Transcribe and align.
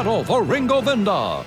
battle 0.00 0.24
for 0.24 0.42
Ringo 0.42 0.80
Vinda. 0.80 1.44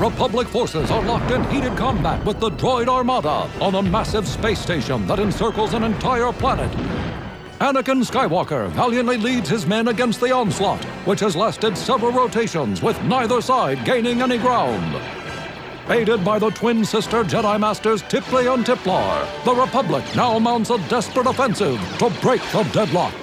Republic 0.00 0.48
forces 0.48 0.90
are 0.90 1.04
locked 1.04 1.30
in 1.30 1.44
heated 1.44 1.76
combat 1.76 2.24
with 2.26 2.40
the 2.40 2.50
droid 2.50 2.88
armada 2.88 3.48
on 3.60 3.76
a 3.76 3.82
massive 3.82 4.26
space 4.26 4.58
station 4.58 5.06
that 5.06 5.20
encircles 5.20 5.72
an 5.72 5.84
entire 5.84 6.32
planet. 6.32 6.68
Anakin 7.60 8.02
Skywalker 8.04 8.68
valiantly 8.70 9.18
leads 9.18 9.48
his 9.48 9.66
men 9.66 9.86
against 9.86 10.18
the 10.18 10.32
onslaught, 10.32 10.82
which 11.06 11.20
has 11.20 11.36
lasted 11.36 11.78
several 11.78 12.10
rotations 12.10 12.82
with 12.82 13.00
neither 13.04 13.40
side 13.40 13.84
gaining 13.84 14.20
any 14.20 14.36
ground. 14.36 15.00
Aided 15.88 16.24
by 16.24 16.40
the 16.40 16.50
twin 16.50 16.84
sister 16.84 17.22
Jedi 17.22 17.60
Masters 17.60 18.02
Tiplee 18.02 18.52
and 18.52 18.66
Tiplar, 18.66 19.44
the 19.44 19.54
Republic 19.54 20.04
now 20.16 20.40
mounts 20.40 20.70
a 20.70 20.78
desperate 20.88 21.28
offensive 21.28 21.78
to 22.00 22.10
break 22.20 22.42
the 22.50 22.64
deadlock. 22.72 23.14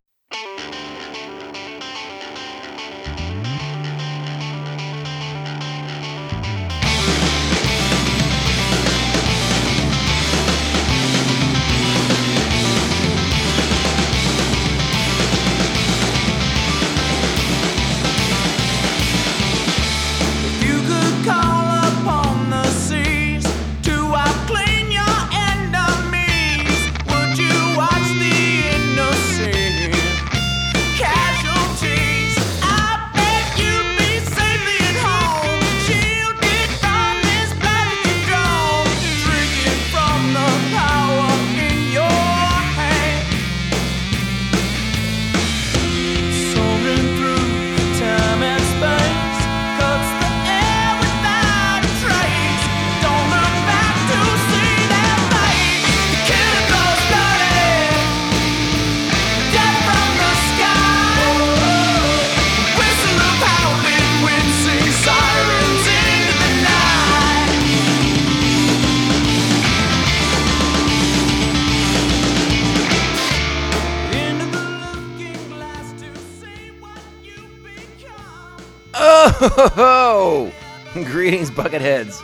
Oh, 79.31 80.52
greetings, 80.94 81.52
Bucketheads. 81.52 82.19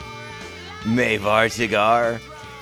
Mavar 0.82 1.50
Cigar. 1.50 2.20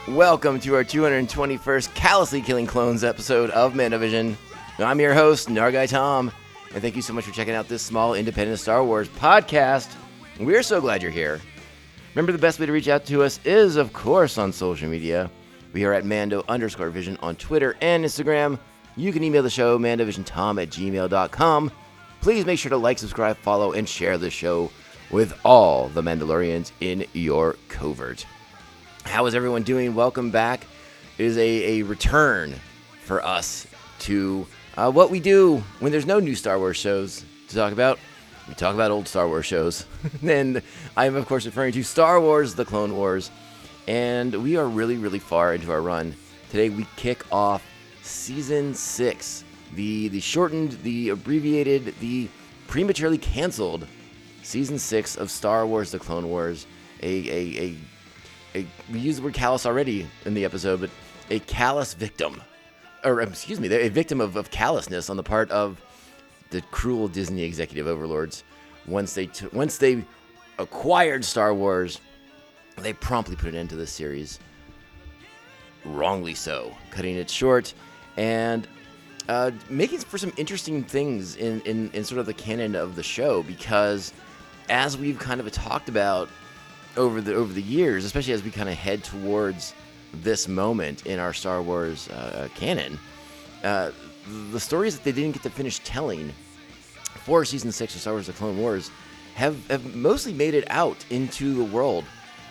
Welcome 0.09 0.61
to 0.61 0.75
our 0.75 0.85
221st 0.85 1.95
Callously 1.95 2.43
Killing 2.43 2.67
Clones 2.67 3.05
episode 3.05 3.49
of 3.51 3.73
Mandovision. 3.73 4.37
I'm 4.79 5.01
your 5.01 5.15
host, 5.15 5.49
Nargai 5.49 5.89
Tom, 5.89 6.31
and 6.73 6.83
thank 6.83 6.95
you 6.95 7.01
so 7.03 7.15
much 7.15 7.25
for 7.25 7.33
checking 7.33 7.55
out 7.55 7.69
this 7.69 7.83
small 7.83 8.15
independent 8.15 8.59
Star 8.61 8.85
Wars 8.85 9.09
podcast. 9.09 9.95
We're 10.39 10.63
so 10.63 10.81
glad 10.81 11.01
you're 11.01 11.11
here. 11.11 11.41
Remember, 12.15 12.33
the 12.33 12.39
best 12.39 12.61
way 12.61 12.67
to 12.67 12.73
reach 12.73 12.89
out 12.89 13.07
to 13.07 13.23
us 13.23 13.41
is, 13.45 13.77
of 13.77 13.93
course, 13.95 14.37
on 14.37 14.53
social 14.53 14.89
media. 14.89 15.31
We 15.73 15.85
are 15.85 15.95
at 15.95 16.05
Mando 16.05 16.45
underscore 16.49 16.91
Vision 16.91 17.17
on 17.23 17.37
Twitter 17.37 17.77
and 17.81 18.05
Instagram. 18.05 18.59
You 18.97 19.11
can 19.13 19.25
email 19.25 19.43
the 19.43 19.51
show, 19.51 19.79
mandovisiontom 19.79 20.63
at 20.63 20.69
gmail.com. 20.69 21.73
Please 22.25 22.47
make 22.47 22.59
sure 22.59 22.71
to 22.71 22.79
like, 22.79 22.99
subscribe, 22.99 23.37
follow, 23.37 23.73
and 23.73 23.87
share 23.87 24.17
the 24.17 24.31
show 24.31 24.71
with 25.11 25.39
all 25.45 25.89
the 25.91 26.01
Mandalorians 26.01 26.73
in 26.81 27.05
your 27.13 27.57
covert. 27.69 28.25
How 29.05 29.27
is 29.27 29.35
everyone 29.35 29.63
doing? 29.63 29.95
Welcome 29.95 30.31
back. 30.31 30.67
It 31.19 31.27
is 31.27 31.37
a, 31.37 31.81
a 31.81 31.83
return 31.83 32.55
for 33.03 33.23
us 33.23 33.67
to 33.99 34.47
uh, 34.79 34.91
what 34.91 35.11
we 35.11 35.21
do 35.21 35.63
when 35.81 35.93
there's 35.93 36.07
no 36.07 36.19
new 36.19 36.35
Star 36.35 36.59
Wars 36.59 36.79
shows 36.79 37.23
to 37.49 37.55
talk 37.55 37.75
about. 37.75 37.99
We 38.49 38.55
talk 38.55 38.73
about 38.73 38.91
old 38.91 39.07
Star 39.07 39.29
Wars 39.29 39.45
shows. 39.45 39.85
and 40.23 40.63
I'm, 40.97 41.17
of 41.17 41.27
course, 41.27 41.45
referring 41.45 41.75
to 41.75 41.83
Star 41.83 42.23
Wars 42.23 42.55
The 42.55 42.65
Clone 42.65 42.97
Wars. 42.97 43.31
And 43.87 44.43
we 44.43 44.57
are 44.57 44.67
really, 44.67 44.97
really 44.97 45.19
far 45.19 45.53
into 45.53 45.71
our 45.71 45.83
run. 45.83 46.17
Today 46.49 46.71
we 46.71 46.87
kick 46.97 47.31
off 47.31 47.63
season 48.01 48.73
six, 48.73 49.45
the, 49.75 50.09
the 50.09 50.21
shortened, 50.21 50.73
the 50.83 51.11
abbreviated, 51.11 51.95
the 52.01 52.29
prematurely 52.67 53.19
canceled 53.19 53.87
season 54.43 54.79
six 54.79 55.17
of 55.17 55.31
Star 55.31 55.67
Wars 55.67 55.91
The 55.91 55.99
Clone 55.99 56.29
Wars. 56.29 56.67
A, 57.03 57.29
a, 57.29 57.63
a 57.63 57.77
a, 58.55 58.67
we 58.93 59.01
used 59.01 59.19
the 59.19 59.23
word 59.23 59.35
callous 59.35 59.67
already 59.67 60.07
in 60.25 60.35
the 60.35 60.45
episode, 60.45 60.81
but 60.81 60.91
a 61.31 61.41
callous 61.41 61.95
victim, 61.95 62.41
or 63.03 63.21
um, 63.21 63.29
excuse 63.29 63.61
me, 63.61 63.69
a 63.69 63.89
victim 63.89 64.21
of, 64.21 64.37
of 64.37 64.51
callousness 64.51 65.11
on 65.11 65.17
the 65.17 65.23
part 65.23 65.51
of 65.51 65.81
the 66.51 66.61
cruel 66.71 67.09
Disney 67.09 67.43
executive 67.43 67.87
overlords. 67.87 68.45
Once 68.87 69.15
they 69.15 69.27
t- 69.27 69.49
once 69.53 69.79
they 69.79 70.05
acquired 70.59 71.25
Star 71.25 71.53
Wars, 71.53 72.01
they 72.79 72.93
promptly 72.93 73.35
put 73.35 73.49
an 73.49 73.57
end 73.57 73.71
to 73.71 73.77
this 73.77 73.91
series. 73.91 74.39
Wrongly 75.85 76.35
so, 76.35 76.75
cutting 76.91 77.17
it 77.17 77.29
short 77.29 77.75
and 78.17 78.69
uh, 79.29 79.51
making 79.71 79.99
for 80.01 80.19
some 80.19 80.33
interesting 80.37 80.83
things 80.83 81.37
in, 81.37 81.61
in, 81.63 81.91
in 81.93 82.05
sort 82.05 82.19
of 82.19 82.27
the 82.27 82.35
canon 82.35 82.75
of 82.75 82.95
the 82.97 83.03
show 83.03 83.43
because 83.43 84.13
as 84.69 84.97
we've 84.97 85.19
kind 85.19 85.41
of 85.41 85.51
talked 85.53 85.89
about 85.89 86.29
over 86.97 87.21
the 87.21 87.35
over 87.35 87.53
the 87.53 87.63
years, 87.63 88.05
especially 88.05 88.33
as 88.33 88.43
we 88.43 88.51
kind 88.51 88.69
of 88.69 88.75
head 88.75 89.03
towards 89.03 89.75
this 90.13 90.47
moment 90.47 91.07
in 91.07 91.19
our 91.19 91.33
Star 91.33 91.61
Wars 91.61 92.09
uh, 92.09 92.49
canon, 92.55 92.99
uh, 93.63 93.91
the 94.53 94.61
stories 94.61 94.95
that 94.97 95.05
they 95.05 95.13
didn't 95.13 95.33
get 95.33 95.43
to 95.43 95.51
finish 95.51 95.81
telling 95.81 96.33
for 97.25 97.45
season 97.45 97.73
six 97.73 97.95
of 97.95 98.01
Star 98.01 98.15
Wars: 98.15 98.27
The 98.27 98.33
Clone 98.33 98.59
Wars 98.59 98.91
have, 99.35 99.67
have 99.69 99.95
mostly 99.95 100.33
made 100.33 100.55
it 100.55 100.65
out 100.71 101.05
into 101.11 101.55
the 101.55 101.65
world 101.65 102.05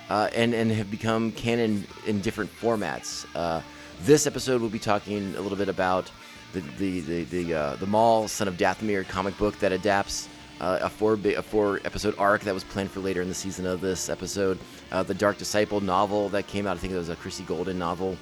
uh, 0.09 0.29
and 0.35 0.53
and 0.53 0.71
have 0.71 0.91
become 0.91 1.31
canon 1.31 1.85
in 2.05 2.19
different 2.21 2.51
formats. 2.51 3.25
Uh, 3.35 3.61
this 4.01 4.27
episode 4.27 4.59
we'll 4.59 4.69
be 4.69 4.79
talking 4.79 5.35
a 5.35 5.41
little 5.41 5.57
bit 5.57 5.69
about 5.69 6.11
the 6.53 6.61
the 6.77 6.99
the 7.01 7.23
the, 7.25 7.53
uh, 7.53 7.75
the 7.75 7.87
Maul 7.87 8.27
Son 8.27 8.47
of 8.47 8.55
Dathomir 8.57 9.07
comic 9.07 9.37
book 9.37 9.57
that 9.59 9.71
adapts 9.71 10.29
uh, 10.61 10.79
a 10.81 10.89
four 10.89 11.17
bi- 11.17 11.31
a 11.31 11.41
four 11.41 11.79
episode 11.83 12.15
arc 12.17 12.41
that 12.43 12.53
was 12.53 12.63
planned 12.63 12.91
for 12.91 12.99
later 12.99 13.21
in 13.21 13.27
the 13.27 13.33
season 13.33 13.65
of 13.65 13.81
this 13.81 14.09
episode. 14.09 14.57
Uh, 14.91 15.03
the 15.03 15.13
Dark 15.13 15.37
Disciple 15.37 15.81
novel 15.81 16.29
that 16.29 16.47
came 16.47 16.67
out, 16.67 16.77
I 16.77 16.79
think 16.79 16.93
it 16.93 16.97
was 16.97 17.09
a 17.09 17.15
Christie 17.15 17.43
Golden 17.43 17.77
novel 17.77 18.17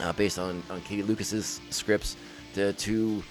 uh, 0.00 0.12
based 0.12 0.38
on, 0.38 0.62
on 0.70 0.80
Katie 0.82 1.02
Lucas's 1.02 1.60
scripts 1.70 2.16
to, 2.54 2.72
to 2.72 3.22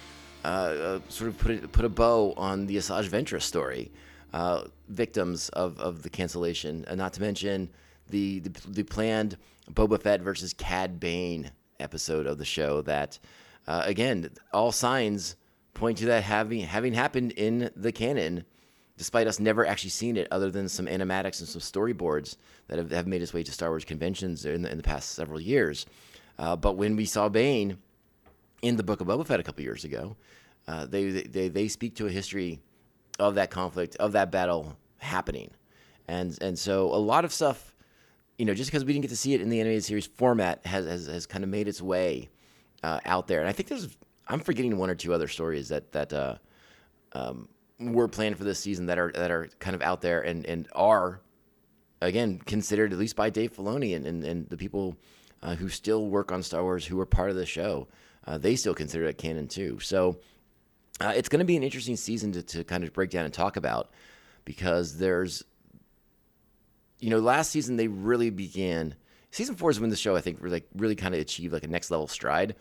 uh, 0.43 0.47
uh, 0.47 0.99
sort 1.09 1.29
of 1.29 1.37
put 1.37 1.63
a, 1.63 1.67
put 1.67 1.85
a 1.85 1.89
bow 1.89 2.33
on 2.37 2.67
the 2.67 2.77
Asajj 2.77 3.07
Ventress 3.07 3.43
story, 3.43 3.91
victims 4.89 5.49
of, 5.49 5.79
of 5.79 6.03
the 6.03 6.09
cancellation, 6.09 6.85
and 6.87 6.97
not 6.97 7.13
to 7.13 7.21
mention 7.21 7.69
the, 8.09 8.39
the 8.39 8.51
the 8.67 8.83
planned 8.83 9.37
Boba 9.71 10.01
Fett 10.01 10.21
versus 10.21 10.53
Cad 10.53 10.99
Bane 10.99 11.51
episode 11.79 12.25
of 12.25 12.37
the 12.37 12.45
show. 12.45 12.81
That 12.81 13.19
uh, 13.67 13.81
again, 13.85 14.29
all 14.53 14.71
signs 14.71 15.35
point 15.73 15.99
to 15.99 16.05
that 16.07 16.23
having 16.23 16.61
having 16.61 16.93
happened 16.93 17.31
in 17.33 17.69
the 17.75 17.91
canon. 17.91 18.45
Despite 18.97 19.27
us 19.27 19.39
never 19.39 19.63
actually 19.63 19.91
seeing 19.91 20.17
it, 20.17 20.27
other 20.31 20.49
than 20.49 20.67
some 20.67 20.87
animatics 20.87 21.39
and 21.39 21.47
some 21.47 21.61
storyboards 21.61 22.35
that 22.67 22.79
have, 22.79 22.89
have 22.89 23.05
made 23.05 23.21
its 23.21 23.31
way 23.31 23.43
to 23.43 23.51
Star 23.51 23.69
Wars 23.69 23.85
conventions 23.85 24.43
in 24.43 24.63
the, 24.63 24.71
in 24.71 24.77
the 24.77 24.83
past 24.83 25.11
several 25.11 25.39
years, 25.39 25.85
uh, 26.39 26.55
but 26.55 26.77
when 26.77 26.95
we 26.95 27.05
saw 27.05 27.29
Bane 27.29 27.77
in 28.63 28.75
the 28.75 28.81
Book 28.81 28.99
of 28.99 29.05
Boba 29.05 29.23
Fett 29.23 29.39
a 29.39 29.43
couple 29.43 29.63
years 29.63 29.83
ago, 29.83 30.15
uh, 30.67 30.87
they, 30.87 31.11
they 31.11 31.47
they 31.47 31.67
speak 31.67 31.95
to 31.97 32.07
a 32.07 32.09
history 32.09 32.59
of 33.19 33.35
that 33.35 33.51
conflict, 33.51 33.95
of 33.97 34.13
that 34.13 34.31
battle 34.31 34.75
happening, 34.97 35.51
and 36.07 36.35
and 36.41 36.57
so 36.57 36.87
a 36.87 36.97
lot 36.97 37.23
of 37.23 37.31
stuff, 37.31 37.75
you 38.39 38.45
know, 38.45 38.55
just 38.55 38.71
because 38.71 38.83
we 38.83 38.93
didn't 38.93 39.03
get 39.03 39.09
to 39.09 39.17
see 39.17 39.35
it 39.35 39.41
in 39.41 39.49
the 39.49 39.59
animated 39.59 39.83
series 39.83 40.07
format, 40.07 40.65
has 40.65 40.87
has, 40.87 41.05
has 41.05 41.27
kind 41.27 41.43
of 41.43 41.51
made 41.51 41.67
its 41.67 41.83
way 41.83 42.29
uh, 42.83 42.99
out 43.05 43.27
there. 43.27 43.39
And 43.39 43.49
I 43.49 43.51
think 43.51 43.69
there's 43.69 43.97
I'm 44.27 44.39
forgetting 44.39 44.77
one 44.77 44.89
or 44.89 44.95
two 44.95 45.13
other 45.13 45.27
stories 45.27 45.69
that 45.69 45.91
that 45.93 46.13
uh, 46.13 46.35
um, 47.13 47.47
were 47.79 48.07
planned 48.07 48.37
for 48.37 48.43
this 48.43 48.59
season 48.59 48.87
that 48.87 48.97
are 48.99 49.11
that 49.13 49.31
are 49.31 49.49
kind 49.59 49.75
of 49.75 49.81
out 49.81 50.01
there 50.01 50.21
and 50.21 50.45
and 50.45 50.67
are 50.73 51.21
again 52.01 52.39
considered 52.39 52.93
at 52.93 52.99
least 52.99 53.15
by 53.15 53.29
Dave 53.29 53.55
Filoni 53.55 53.95
and 53.95 54.05
and, 54.05 54.23
and 54.23 54.49
the 54.49 54.57
people 54.57 54.97
uh, 55.43 55.55
who 55.55 55.69
still 55.69 56.07
work 56.07 56.31
on 56.31 56.43
Star 56.43 56.63
Wars 56.63 56.85
who 56.85 56.99
are 56.99 57.05
part 57.05 57.29
of 57.29 57.35
the 57.35 57.45
show. 57.45 57.87
Uh, 58.25 58.37
they 58.37 58.55
still 58.55 58.73
consider 58.73 59.05
it 59.05 59.17
canon 59.17 59.47
too. 59.47 59.79
So 59.79 60.19
uh, 60.99 61.13
it's 61.15 61.29
going 61.29 61.39
to 61.39 61.45
be 61.45 61.55
an 61.55 61.63
interesting 61.63 61.95
season 61.95 62.33
to, 62.33 62.43
to 62.43 62.63
kind 62.63 62.83
of 62.83 62.91
break 62.91 63.09
down 63.09 63.23
and 63.23 63.33
talk 63.33 63.55
about. 63.55 63.89
because 64.45 64.97
there's 64.97 65.43
you 66.99 67.09
know, 67.09 67.19
last 67.19 67.51
season 67.51 67.75
they 67.75 67.87
really 67.87 68.29
began. 68.29 68.95
Season 69.31 69.55
four 69.55 69.69
is 69.69 69.79
when 69.79 69.89
the 69.89 69.95
show 69.95 70.15
I 70.15 70.21
think 70.21 70.37
really, 70.41 70.63
really 70.75 70.95
kind 70.95 71.13
of 71.13 71.21
achieved 71.21 71.53
like 71.53 71.63
a 71.63 71.67
next 71.67 71.91
level 71.91 72.07
stride. 72.07 72.55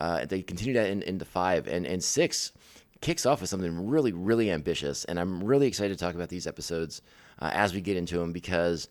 Uh, 0.00 0.24
they 0.24 0.42
continued 0.42 0.76
that 0.76 0.90
in, 0.90 1.02
into 1.02 1.24
five 1.24 1.66
and 1.66 1.86
and 1.86 2.02
six 2.02 2.52
kicks 3.00 3.26
off 3.26 3.40
with 3.40 3.50
something 3.50 3.88
really 3.88 4.12
really 4.12 4.50
ambitious, 4.50 5.04
and 5.04 5.18
I'm 5.18 5.42
really 5.42 5.66
excited 5.66 5.96
to 5.96 6.04
talk 6.04 6.14
about 6.14 6.28
these 6.28 6.46
episodes 6.46 7.02
uh, 7.40 7.50
as 7.52 7.74
we 7.74 7.80
get 7.80 7.96
into 7.96 8.18
them 8.18 8.32
because 8.32 8.88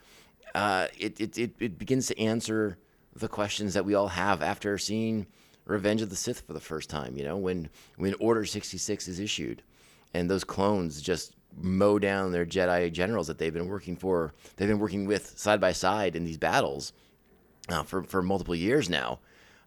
uh, 0.53 0.87
it, 0.97 1.19
it 1.19 1.37
it 1.37 1.55
it 1.59 1.77
begins 1.77 2.07
to 2.07 2.19
answer 2.19 2.77
the 3.15 3.27
questions 3.27 3.73
that 3.73 3.85
we 3.85 3.95
all 3.95 4.09
have 4.09 4.41
after 4.41 4.77
seeing 4.77 5.25
Revenge 5.65 6.01
of 6.01 6.09
the 6.09 6.15
Sith 6.15 6.41
for 6.41 6.53
the 6.53 6.59
first 6.59 6.89
time. 6.89 7.17
You 7.17 7.23
know, 7.23 7.37
when 7.37 7.69
when 7.97 8.13
Order 8.19 8.45
sixty 8.45 8.77
six 8.77 9.07
is 9.07 9.19
issued, 9.19 9.63
and 10.13 10.29
those 10.29 10.43
clones 10.43 11.01
just 11.01 11.33
mow 11.57 11.97
down 11.99 12.31
their 12.31 12.45
Jedi 12.45 12.91
generals 12.91 13.27
that 13.27 13.37
they've 13.37 13.53
been 13.53 13.67
working 13.67 13.95
for, 13.95 14.33
they've 14.55 14.67
been 14.67 14.79
working 14.79 15.05
with 15.05 15.37
side 15.37 15.61
by 15.61 15.71
side 15.71 16.15
in 16.15 16.25
these 16.25 16.37
battles 16.37 16.93
uh, 17.69 17.83
for 17.83 18.03
for 18.03 18.21
multiple 18.21 18.55
years 18.55 18.89
now. 18.89 19.19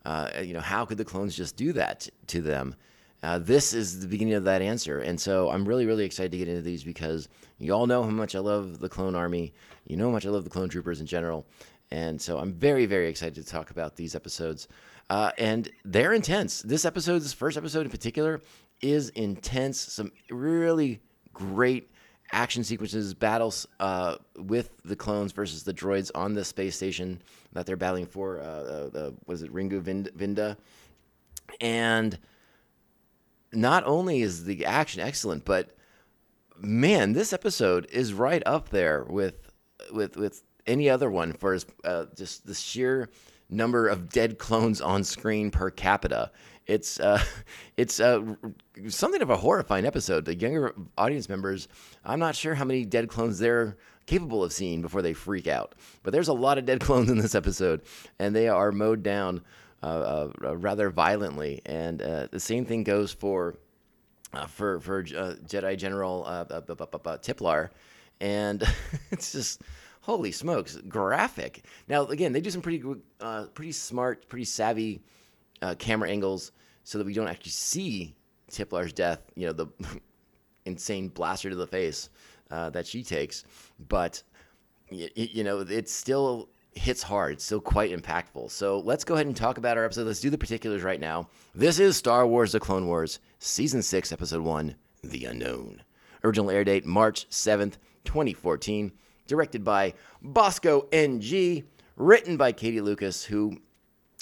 Uh, 0.04 0.30
you 0.42 0.54
know, 0.54 0.60
how 0.60 0.84
could 0.84 0.98
the 0.98 1.04
clones 1.04 1.36
just 1.36 1.56
do 1.56 1.72
that 1.72 2.08
to 2.28 2.40
them? 2.40 2.74
Uh, 3.22 3.38
this 3.38 3.74
is 3.74 4.00
the 4.00 4.06
beginning 4.06 4.34
of 4.34 4.44
that 4.44 4.62
answer, 4.62 5.00
and 5.00 5.20
so 5.20 5.50
I'm 5.50 5.66
really, 5.66 5.86
really 5.86 6.04
excited 6.04 6.30
to 6.32 6.38
get 6.38 6.48
into 6.48 6.62
these 6.62 6.84
because 6.84 7.28
you 7.58 7.72
all 7.72 7.86
know 7.86 8.04
how 8.04 8.10
much 8.10 8.36
I 8.36 8.38
love 8.38 8.78
the 8.78 8.88
Clone 8.88 9.16
Army. 9.16 9.52
You 9.86 9.96
know 9.96 10.06
how 10.06 10.12
much 10.12 10.24
I 10.24 10.30
love 10.30 10.44
the 10.44 10.50
Clone 10.50 10.68
Troopers 10.68 11.00
in 11.00 11.06
general, 11.06 11.44
and 11.90 12.20
so 12.20 12.38
I'm 12.38 12.52
very, 12.52 12.86
very 12.86 13.08
excited 13.08 13.34
to 13.34 13.44
talk 13.44 13.70
about 13.70 13.96
these 13.96 14.14
episodes. 14.14 14.68
Uh, 15.10 15.32
and 15.38 15.70
they're 15.84 16.12
intense. 16.12 16.62
This 16.62 16.84
episode, 16.84 17.20
this 17.20 17.32
first 17.32 17.56
episode 17.56 17.86
in 17.86 17.90
particular, 17.90 18.40
is 18.80 19.08
intense. 19.10 19.80
Some 19.80 20.12
really 20.30 21.00
great 21.32 21.90
action 22.32 22.64
sequences, 22.64 23.14
battles 23.14 23.66
uh, 23.80 24.16
with 24.36 24.70
the 24.84 24.96
clones 24.96 25.32
versus 25.32 25.62
the 25.62 25.72
droids 25.72 26.10
on 26.14 26.34
the 26.34 26.44
space 26.44 26.76
station 26.76 27.22
that 27.52 27.66
they're 27.66 27.76
battling 27.76 28.06
for. 28.06 28.40
Uh, 28.40 28.42
uh, 28.42 28.88
the, 28.90 29.14
was 29.26 29.42
it 29.42 29.52
Ringo 29.52 29.80
Vind- 29.80 30.10
Vinda? 30.16 30.56
And 31.60 32.18
not 33.52 33.84
only 33.86 34.22
is 34.22 34.44
the 34.44 34.64
action 34.66 35.00
excellent, 35.00 35.44
but 35.44 35.74
man, 36.58 37.12
this 37.12 37.32
episode 37.32 37.86
is 37.90 38.12
right 38.12 38.42
up 38.44 38.68
there 38.68 39.04
with 39.04 39.50
with 39.92 40.16
with 40.16 40.42
any 40.66 40.90
other 40.90 41.10
one 41.10 41.32
for 41.32 41.58
uh, 41.84 42.06
just 42.14 42.46
the 42.46 42.54
sheer 42.54 43.08
number 43.48 43.88
of 43.88 44.10
dead 44.10 44.38
clones 44.38 44.80
on 44.80 45.02
screen 45.02 45.50
per 45.50 45.70
capita. 45.70 46.30
It's 46.68 47.00
uh, 47.00 47.22
it's 47.76 47.98
uh, 47.98 48.34
something 48.88 49.22
of 49.22 49.30
a 49.30 49.36
horrifying 49.36 49.86
episode. 49.86 50.26
The 50.26 50.36
younger 50.36 50.74
audience 50.96 51.28
members, 51.28 51.66
I'm 52.04 52.20
not 52.20 52.36
sure 52.36 52.54
how 52.54 52.64
many 52.64 52.84
dead 52.84 53.08
clones 53.08 53.38
they're 53.38 53.76
capable 54.06 54.44
of 54.44 54.52
seeing 54.52 54.80
before 54.82 55.02
they 55.02 55.14
freak 55.14 55.46
out. 55.46 55.74
But 56.02 56.12
there's 56.12 56.28
a 56.28 56.34
lot 56.34 56.58
of 56.58 56.66
dead 56.66 56.80
clones 56.82 57.10
in 57.10 57.18
this 57.18 57.34
episode, 57.34 57.82
and 58.18 58.36
they 58.36 58.48
are 58.48 58.70
mowed 58.70 59.02
down 59.02 59.42
uh, 59.82 60.30
uh, 60.44 60.56
rather 60.56 60.90
violently. 60.90 61.62
And 61.66 62.02
uh, 62.02 62.28
the 62.30 62.40
same 62.40 62.64
thing 62.64 62.84
goes 62.84 63.12
for 63.12 63.56
uh, 64.34 64.46
for 64.46 64.80
for 64.80 65.02
Jedi 65.02 65.76
General 65.78 66.24
Tiplar, 67.22 67.70
and 68.20 68.62
it's 69.10 69.32
just 69.32 69.62
holy 70.02 70.32
smokes, 70.32 70.76
graphic. 70.88 71.64
Now 71.88 72.06
again, 72.06 72.32
they 72.32 72.42
do 72.42 72.50
some 72.50 72.60
pretty 72.60 72.82
uh, 73.20 73.46
pretty 73.54 73.72
smart, 73.72 74.28
pretty 74.28 74.44
savvy 74.44 75.00
uh, 75.62 75.74
camera 75.78 76.08
angles 76.08 76.52
so 76.84 76.98
that 76.98 77.06
we 77.06 77.14
don't 77.14 77.28
actually 77.28 77.50
see 77.52 78.14
Tiplar's 78.50 78.92
death. 78.92 79.20
You 79.34 79.46
know 79.48 79.52
the 79.52 79.66
insane 80.64 81.08
blaster 81.08 81.50
to 81.50 81.56
the 81.56 81.66
face 81.66 82.10
uh, 82.50 82.70
that 82.70 82.86
she 82.86 83.02
takes, 83.02 83.44
but 83.88 84.22
y- 84.90 85.10
you 85.14 85.44
know 85.44 85.60
it 85.60 85.88
still 85.88 86.48
hits 86.72 87.02
hard. 87.02 87.34
It's 87.34 87.44
still 87.44 87.60
quite 87.60 87.90
impactful. 87.90 88.50
So 88.50 88.80
let's 88.80 89.04
go 89.04 89.14
ahead 89.14 89.26
and 89.26 89.36
talk 89.36 89.58
about 89.58 89.76
our 89.76 89.84
episode. 89.84 90.06
Let's 90.06 90.20
do 90.20 90.30
the 90.30 90.38
particulars 90.38 90.82
right 90.82 91.00
now. 91.00 91.28
This 91.54 91.78
is 91.78 91.96
Star 91.96 92.26
Wars: 92.26 92.52
The 92.52 92.60
Clone 92.60 92.86
Wars, 92.86 93.18
Season 93.38 93.82
Six, 93.82 94.12
Episode 94.12 94.42
One, 94.42 94.74
The 95.02 95.26
Unknown. 95.26 95.82
Original 96.24 96.50
air 96.50 96.64
date 96.64 96.84
March 96.84 97.26
seventh, 97.30 97.78
2014. 98.04 98.92
Directed 99.26 99.62
by 99.62 99.92
Bosco 100.22 100.88
Ng. 100.90 101.64
Written 101.96 102.36
by 102.36 102.52
Katie 102.52 102.80
Lucas, 102.80 103.24
who 103.24 103.58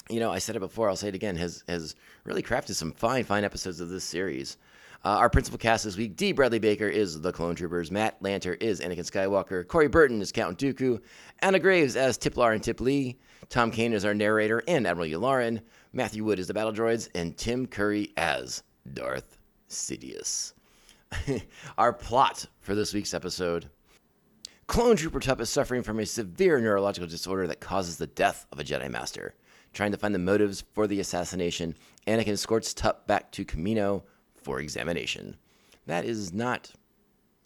you 0.09 0.21
know, 0.21 0.33
I 0.33 0.39
said 0.39 0.57
it 0.57 0.61
before, 0.61 0.89
I'll 0.89 0.97
say 0.97 1.09
it 1.09 1.15
again, 1.15 1.37
has 1.37 1.65
has 1.69 1.95
really 2.25 2.43
crafted 2.43 2.75
some 2.75 2.93
fine, 2.93 3.25
fine 3.25 3.45
episodes 3.45 3.81
of 3.81 3.89
this 3.89 4.05
series. 4.05 4.57
Uh, 5.05 5.11
our 5.11 5.31
principal 5.31 5.59
cast 5.59 5.85
this 5.85 5.97
week, 5.97 6.17
D. 6.17 6.33
Bradley 6.33 6.59
Baker 6.59 6.89
is 6.89 7.21
the 7.21 7.33
Clone 7.33 7.55
Troopers, 7.55 7.91
Matt 7.91 8.21
Lanter 8.23 8.61
is 8.61 8.81
Anakin 8.81 9.09
Skywalker, 9.09 9.67
Corey 9.67 9.89
Burton 9.89 10.21
is 10.21 10.33
Count 10.33 10.59
Dooku, 10.59 11.01
Anna 11.41 11.59
Graves 11.59 11.97
as 11.97 12.19
Tiplar 12.19 12.55
and 12.55 12.63
Tiplee, 12.63 13.17
Tom 13.49 13.71
Kane 13.71 13.93
is 13.93 14.05
our 14.05 14.15
narrator 14.15 14.63
and 14.67 14.87
Admiral 14.87 15.09
Yularen, 15.09 15.61
Matthew 15.93 16.25
Wood 16.25 16.39
is 16.39 16.49
the 16.49 16.55
battle 16.55 16.73
droids, 16.73 17.09
and 17.15 17.37
Tim 17.37 17.67
Curry 17.67 18.13
as 18.17 18.65
Darth 18.95 19.39
Sidious. 19.69 20.55
our 21.79 21.93
plot 21.93 22.47
for 22.61 22.75
this 22.75 22.93
week's 22.93 23.15
episode 23.15 23.71
Clone 24.67 24.97
Trooper 24.97 25.21
Tup 25.21 25.41
is 25.41 25.49
suffering 25.49 25.83
from 25.83 26.01
a 26.01 26.07
severe 26.07 26.61
neurological 26.61 27.09
disorder 27.09 27.47
that 27.47 27.61
causes 27.61 27.99
the 27.99 28.09
death 28.09 28.47
of 28.51 28.59
a 28.59 28.65
Jedi 28.65 28.91
Master. 28.91 29.35
Trying 29.77 29.93
to 29.93 29.99
find 29.99 30.15
the 30.15 30.19
motives 30.19 30.65
for 30.73 30.87
the 30.87 31.01
assassination, 31.01 31.75
Anakin 32.07 32.33
escorts 32.33 32.73
Tup 32.73 33.07
back 33.07 33.31
to 33.33 33.45
Kamino 33.45 34.05
for 34.35 34.59
examination. 34.59 35.37
That 35.85 36.07
is 36.07 36.33
not 36.33 36.73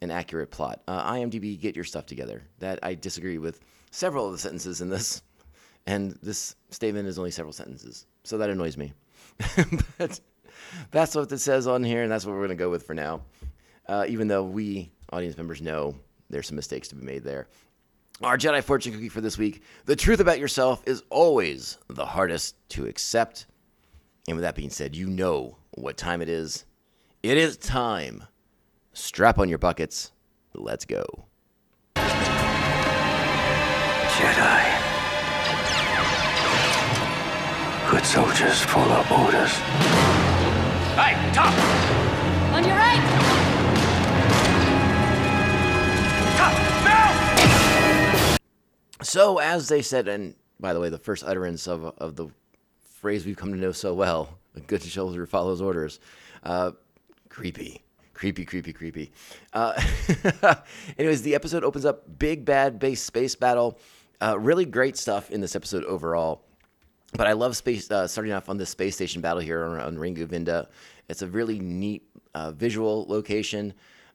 an 0.01 0.13
accurate 0.13 0.53
plot. 0.53 0.81
Uh, 0.87 1.13
IMDb, 1.13 1.61
get 1.61 1.75
your 1.75 1.85
stuff 1.85 2.07
together. 2.07 2.45
That 2.61 2.79
I 2.85 2.95
disagree 2.95 3.39
with 3.39 3.59
several 3.91 4.27
of 4.27 4.33
the 4.33 4.39
sentences 4.39 4.81
in 4.81 4.89
this, 4.89 5.23
and 5.89 6.17
this 6.23 6.55
statement 6.71 7.09
is 7.09 7.19
only 7.19 7.33
several 7.33 7.53
sentences, 7.53 8.07
so 8.23 8.39
that 8.39 8.49
annoys 8.49 8.77
me. 8.77 8.93
but 9.99 10.21
that's 10.93 11.17
what 11.17 11.33
it 11.33 11.39
says 11.39 11.67
on 11.67 11.83
here, 11.83 12.05
and 12.05 12.13
that's 12.13 12.25
what 12.25 12.31
we're 12.31 12.47
going 12.47 12.51
to 12.51 12.55
go 12.55 12.71
with 12.71 12.87
for 12.87 12.95
now. 12.95 13.23
Uh, 13.89 14.05
even 14.07 14.29
though 14.29 14.45
we 14.45 14.93
audience 15.13 15.37
members 15.37 15.61
know 15.61 15.97
there's 16.29 16.47
some 16.47 16.55
mistakes 16.55 16.87
to 16.87 16.95
be 16.95 17.05
made 17.05 17.25
there. 17.25 17.49
Our 18.23 18.37
Jedi 18.37 18.63
fortune 18.63 18.93
cookie 18.93 19.09
for 19.09 19.23
this 19.23 19.39
week: 19.39 19.63
the 19.87 19.97
truth 19.97 20.21
about 20.21 20.39
yourself 20.39 20.83
is 20.87 21.03
always 21.09 21.79
the 21.89 22.05
hardest 22.05 22.55
to 22.71 22.87
accept. 22.87 23.47
And 24.29 24.37
with 24.37 24.43
that 24.43 24.55
being 24.55 24.69
said, 24.69 24.95
you 24.95 25.07
know 25.07 25.57
what 25.71 25.97
time 25.97 26.21
it 26.21 26.29
is. 26.29 26.67
It 27.23 27.39
is 27.39 27.57
time. 27.57 28.25
Strap 28.93 29.39
on 29.39 29.49
your 29.49 29.57
buckets. 29.59 30.13
Let's 30.53 30.85
go. 30.85 31.05
Jedi. 34.21 34.81
Good 37.91 38.05
soldiers 38.05 38.61
follow 38.61 39.25
orders. 39.25 39.53
Hey, 40.95 41.17
Tup! 41.33 41.55
On 42.55 42.63
your 42.65 42.77
right! 42.77 43.40
So, 49.03 49.39
as 49.39 49.69
they 49.69 49.83
said, 49.83 50.09
and 50.09 50.35
by 50.59 50.73
the 50.73 50.81
way, 50.81 50.89
the 50.89 50.99
first 50.99 51.25
utterance 51.25 51.67
of, 51.67 51.85
of 51.99 52.17
the 52.17 52.29
phrase 53.01 53.25
we've 53.25 53.37
come 53.37 53.53
to 53.53 53.59
know 53.59 53.73
so 53.73 53.95
well, 53.95 54.39
a 54.55 54.61
good 54.61 54.83
soldier 54.83 55.27
follows 55.27 55.61
orders. 55.61 56.01
Uh, 56.43 56.73
creepy. 57.29 57.83
Creepy, 58.13 58.45
creepy, 58.45 58.73
creepy. 58.75 59.13
Uh, 59.55 59.81
anyways, 60.99 61.23
the 61.23 61.35
episode 61.35 61.65
opens 61.65 61.87
up 61.87 62.19
big 62.19 62.45
bad 62.45 62.79
base 62.79 63.03
space 63.03 63.35
battle. 63.35 63.79
Uh, 64.21 64.39
really 64.39 64.67
great 64.67 64.99
stuff 64.99 65.31
in 65.31 65.41
this 65.41 65.57
episode 65.57 65.85
overall. 65.85 66.43
But 67.15 67.27
I 67.27 67.33
love 67.33 67.57
space 67.57 67.91
uh, 67.91 68.07
starting 68.07 68.33
off 68.33 68.51
on 68.51 68.59
this 68.59 68.69
space 68.69 68.95
station 68.95 69.23
battle 69.23 69.41
here 69.41 69.65
on, 69.65 69.81
on 69.81 69.99
Ringo 69.99 70.27
Vinda. 70.27 70.67
It's 71.09 71.23
a 71.23 71.27
really 71.27 71.59
neat 71.59 72.07
uh, 72.35 72.51
visual 72.51 73.07
location. 73.09 73.73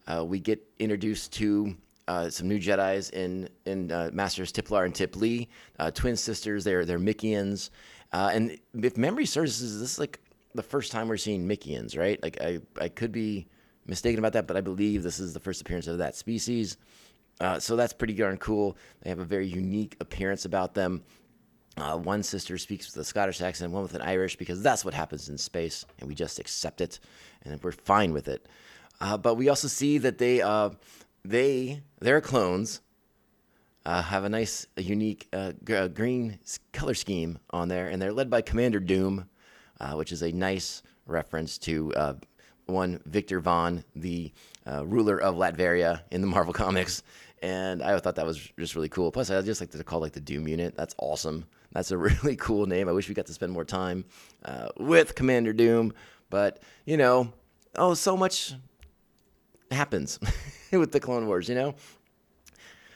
Uh, 0.07 0.23
we 0.23 0.39
get 0.39 0.61
introduced 0.77 1.33
to 1.33 1.75
uh, 2.07 2.29
some 2.29 2.47
new 2.47 2.59
Jedi's 2.59 3.09
in 3.09 3.49
in 3.65 3.91
uh, 3.91 4.09
Masters 4.13 4.51
Tiplar 4.51 4.85
and 4.85 4.93
Tiplee, 4.93 5.47
uh, 5.79 5.91
twin 5.91 6.15
sisters. 6.15 6.63
They're 6.63 6.85
they're 6.85 6.99
Mikkians, 6.99 7.69
uh, 8.13 8.31
and 8.33 8.57
if 8.73 8.97
memory 8.97 9.25
serves, 9.25 9.59
this 9.59 9.71
is 9.71 9.99
like 9.99 10.19
the 10.53 10.63
first 10.63 10.91
time 10.91 11.07
we're 11.07 11.17
seeing 11.17 11.47
Mikkians, 11.47 11.97
right? 11.97 12.21
Like 12.21 12.37
I 12.41 12.59
I 12.79 12.89
could 12.89 13.11
be 13.11 13.47
mistaken 13.85 14.19
about 14.19 14.33
that, 14.33 14.47
but 14.47 14.57
I 14.57 14.61
believe 14.61 15.03
this 15.03 15.19
is 15.19 15.33
the 15.33 15.39
first 15.39 15.61
appearance 15.61 15.87
of 15.87 15.97
that 15.99 16.15
species. 16.15 16.77
Uh, 17.39 17.59
so 17.59 17.75
that's 17.75 17.93
pretty 17.93 18.13
darn 18.13 18.37
cool. 18.37 18.77
They 19.01 19.09
have 19.09 19.19
a 19.19 19.25
very 19.25 19.47
unique 19.47 19.97
appearance 19.99 20.45
about 20.45 20.73
them. 20.73 21.03
Uh, 21.77 21.97
one 21.97 22.23
sister 22.23 22.57
speaks 22.57 22.87
with 22.87 23.01
a 23.01 23.03
Scottish 23.03 23.41
accent, 23.41 23.73
one 23.73 23.83
with 23.83 23.95
an 23.95 24.01
Irish, 24.01 24.37
because 24.37 24.61
that's 24.61 24.85
what 24.85 24.93
happens 24.93 25.27
in 25.27 25.37
space, 25.37 25.85
and 25.99 26.07
we 26.07 26.15
just 26.15 26.39
accept 26.39 26.79
it, 26.79 26.99
and 27.43 27.61
we're 27.61 27.73
fine 27.73 28.13
with 28.13 28.29
it. 28.29 28.47
Uh, 29.01 29.17
but 29.17 29.35
we 29.35 29.49
also 29.49 29.67
see 29.67 29.97
that 29.97 30.17
they, 30.17 30.41
uh, 30.41 30.69
they, 31.29 31.81
their 31.99 32.21
clones, 32.21 32.81
uh, 33.85 34.01
have 34.01 34.23
a 34.23 34.29
nice, 34.29 34.65
a 34.77 34.81
unique 34.81 35.27
uh, 35.33 35.51
uh, 35.71 35.87
green 35.87 36.39
color 36.73 36.93
scheme 36.93 37.39
on 37.51 37.67
there, 37.67 37.87
and 37.87 38.01
they're 38.01 38.13
led 38.13 38.29
by 38.29 38.41
Commander 38.41 38.79
Doom, 38.79 39.29
uh, 39.79 39.93
which 39.93 40.11
is 40.11 40.23
a 40.23 40.31
nice 40.31 40.81
reference 41.05 41.57
to 41.59 41.93
uh, 41.93 42.13
one 42.65 42.99
Victor 43.05 43.39
Von, 43.39 43.83
the 43.95 44.31
uh, 44.65 44.85
ruler 44.85 45.19
of 45.19 45.35
Latveria 45.35 46.01
in 46.11 46.21
the 46.21 46.27
Marvel 46.27 46.53
comics, 46.63 47.03
and 47.41 47.83
I 47.83 47.99
thought 47.99 48.15
that 48.15 48.25
was 48.25 48.37
just 48.59 48.75
really 48.75 48.89
cool. 48.89 49.11
Plus, 49.11 49.29
I 49.29 49.39
just 49.41 49.61
like 49.61 49.71
to 49.71 49.83
call 49.83 49.99
like 49.99 50.13
the 50.13 50.21
Doom 50.21 50.47
Unit. 50.47 50.75
That's 50.75 50.95
awesome. 50.97 51.45
That's 51.73 51.91
a 51.91 51.97
really 51.97 52.35
cool 52.37 52.65
name. 52.65 52.89
I 52.89 52.91
wish 52.91 53.07
we 53.07 53.13
got 53.13 53.27
to 53.27 53.33
spend 53.33 53.51
more 53.51 53.65
time 53.65 54.05
with 54.77 55.13
Commander 55.13 55.53
Doom, 55.53 55.93
but 56.31 56.61
you 56.85 56.97
know, 56.97 57.33
oh, 57.75 57.93
so 57.93 58.17
much 58.17 58.55
happens 59.71 60.19
with 60.79 60.91
the 60.91 60.99
Clone 60.99 61.27
Wars, 61.27 61.49
you 61.49 61.55
know. 61.55 61.75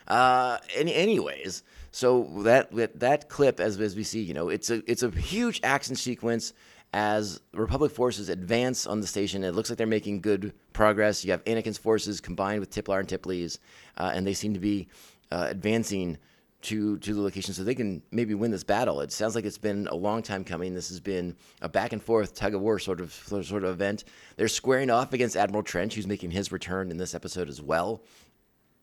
Uh, 0.07 0.57
any, 0.75 0.93
anyways, 0.93 1.63
so 1.91 2.23
that 2.43 2.69
that, 2.99 3.29
clip, 3.29 3.59
as, 3.59 3.79
as 3.79 3.95
we 3.95 4.03
see, 4.03 4.21
you 4.21 4.33
know, 4.33 4.49
it's 4.49 4.69
a 4.69 4.81
it's 4.89 5.03
a 5.03 5.11
huge 5.11 5.59
action 5.63 5.95
sequence 5.95 6.53
as 6.93 7.41
Republic 7.53 7.91
forces 7.91 8.29
advance 8.29 8.87
on 8.87 8.99
the 8.99 9.07
station. 9.07 9.43
It 9.43 9.53
looks 9.53 9.69
like 9.69 9.77
they're 9.77 9.87
making 9.87 10.21
good 10.21 10.53
progress. 10.73 11.23
You 11.23 11.31
have 11.31 11.43
Anakin's 11.45 11.77
forces 11.77 12.19
combined 12.19 12.59
with 12.59 12.71
Tiplar 12.71 12.99
and 12.99 13.07
Tiplee's, 13.07 13.59
uh, 13.97 14.11
and 14.13 14.25
they 14.25 14.33
seem 14.33 14.53
to 14.53 14.59
be 14.59 14.87
uh, 15.31 15.47
advancing 15.49 16.17
to 16.61 16.97
to 16.97 17.13
the 17.13 17.21
location 17.21 17.53
so 17.53 17.63
they 17.63 17.75
can 17.75 18.01
maybe 18.11 18.33
win 18.33 18.51
this 18.51 18.63
battle. 18.63 19.01
It 19.01 19.11
sounds 19.11 19.35
like 19.35 19.45
it's 19.45 19.57
been 19.57 19.87
a 19.87 19.95
long 19.95 20.21
time 20.21 20.43
coming. 20.43 20.73
This 20.73 20.89
has 20.89 20.99
been 20.99 21.35
a 21.61 21.69
back 21.69 21.93
and 21.93 22.03
forth 22.03 22.35
tug 22.35 22.53
of 22.53 22.61
war 22.61 22.79
sort 22.79 22.99
of 22.99 23.13
sort 23.13 23.63
of 23.63 23.69
event. 23.69 24.03
They're 24.35 24.47
squaring 24.47 24.89
off 24.89 25.13
against 25.13 25.37
Admiral 25.37 25.63
Trench, 25.63 25.95
who's 25.95 26.07
making 26.07 26.31
his 26.31 26.51
return 26.51 26.91
in 26.91 26.97
this 26.97 27.15
episode 27.15 27.47
as 27.47 27.61
well. 27.61 28.01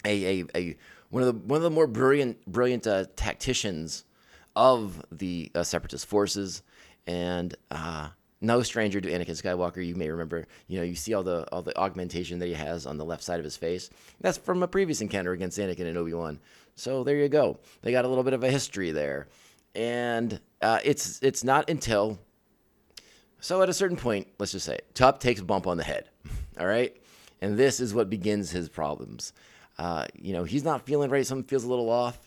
A, 0.05 0.41
a, 0.41 0.45
a 0.55 0.77
one 1.11 1.23
of 1.23 1.27
the 1.27 1.47
one 1.47 1.57
of 1.59 1.63
the 1.63 1.71
more 1.71 1.87
brilliant 1.87 2.45
brilliant 2.47 2.87
uh, 2.87 3.07
tacticians 3.15 4.05
of 4.55 5.05
the 5.13 5.51
uh, 5.55 5.63
separatist 5.63 6.07
forces, 6.07 6.63
and 7.07 7.55
uh, 7.71 8.09
no 8.41 8.63
stranger 8.63 9.01
to 9.01 9.11
Anakin 9.11 9.41
Skywalker. 9.43 9.87
You 9.87 9.97
may 9.97 10.11
remember, 10.11 10.47
you 10.67 10.79
know, 10.79 10.85
you 10.85 10.95
see 10.95 11.13
all 11.13 11.23
the 11.23 11.47
all 11.53 11.63
the 11.63 11.77
augmentation 11.79 12.39
that 12.39 12.47
he 12.47 12.55
has 12.55 12.87
on 12.87 12.97
the 12.97 13.05
left 13.05 13.23
side 13.23 13.39
of 13.39 13.45
his 13.45 13.57
face. 13.57 13.91
That's 14.21 14.39
from 14.39 14.63
a 14.63 14.69
previous 14.69 15.01
encounter 15.01 15.33
against 15.33 15.59
Anakin 15.59 15.87
and 15.87 15.99
Obi 15.99 16.15
Wan. 16.15 16.41
So 16.77 17.05
there 17.05 17.17
you 17.17 17.29
go. 17.29 17.59
They 17.83 17.91
got 17.91 18.05
a 18.05 18.09
little 18.09 18.25
bit 18.25 18.35
of 18.35 18.45
a 18.45 18.51
history 18.51 18.93
there, 18.93 19.29
and 19.75 20.39
uh, 20.63 20.79
it's 20.85 21.21
it's 21.23 21.43
not 21.43 21.69
until 21.69 22.19
so 23.41 23.63
at 23.63 23.69
a 23.69 23.75
certain 23.75 23.97
point, 23.97 24.29
let's 24.39 24.53
just 24.53 24.67
say 24.67 24.79
Tup 24.95 25.19
takes 25.21 25.41
a 25.41 25.45
bump 25.45 25.67
on 25.67 25.77
the 25.77 25.85
head. 25.85 26.11
All 26.61 26.67
right, 26.67 26.97
and 27.41 27.57
this 27.57 27.81
is 27.81 27.95
what 27.95 28.11
begins 28.11 28.51
his 28.51 28.69
problems. 28.69 29.33
Uh, 29.79 30.07
you 30.15 30.33
know, 30.33 30.45
he's 30.45 30.65
not 30.65 30.87
feeling 30.87 31.11
right. 31.11 31.27
Something 31.27 31.49
feels 31.49 31.65
a 31.65 31.69
little 31.69 31.91
off, 31.91 32.19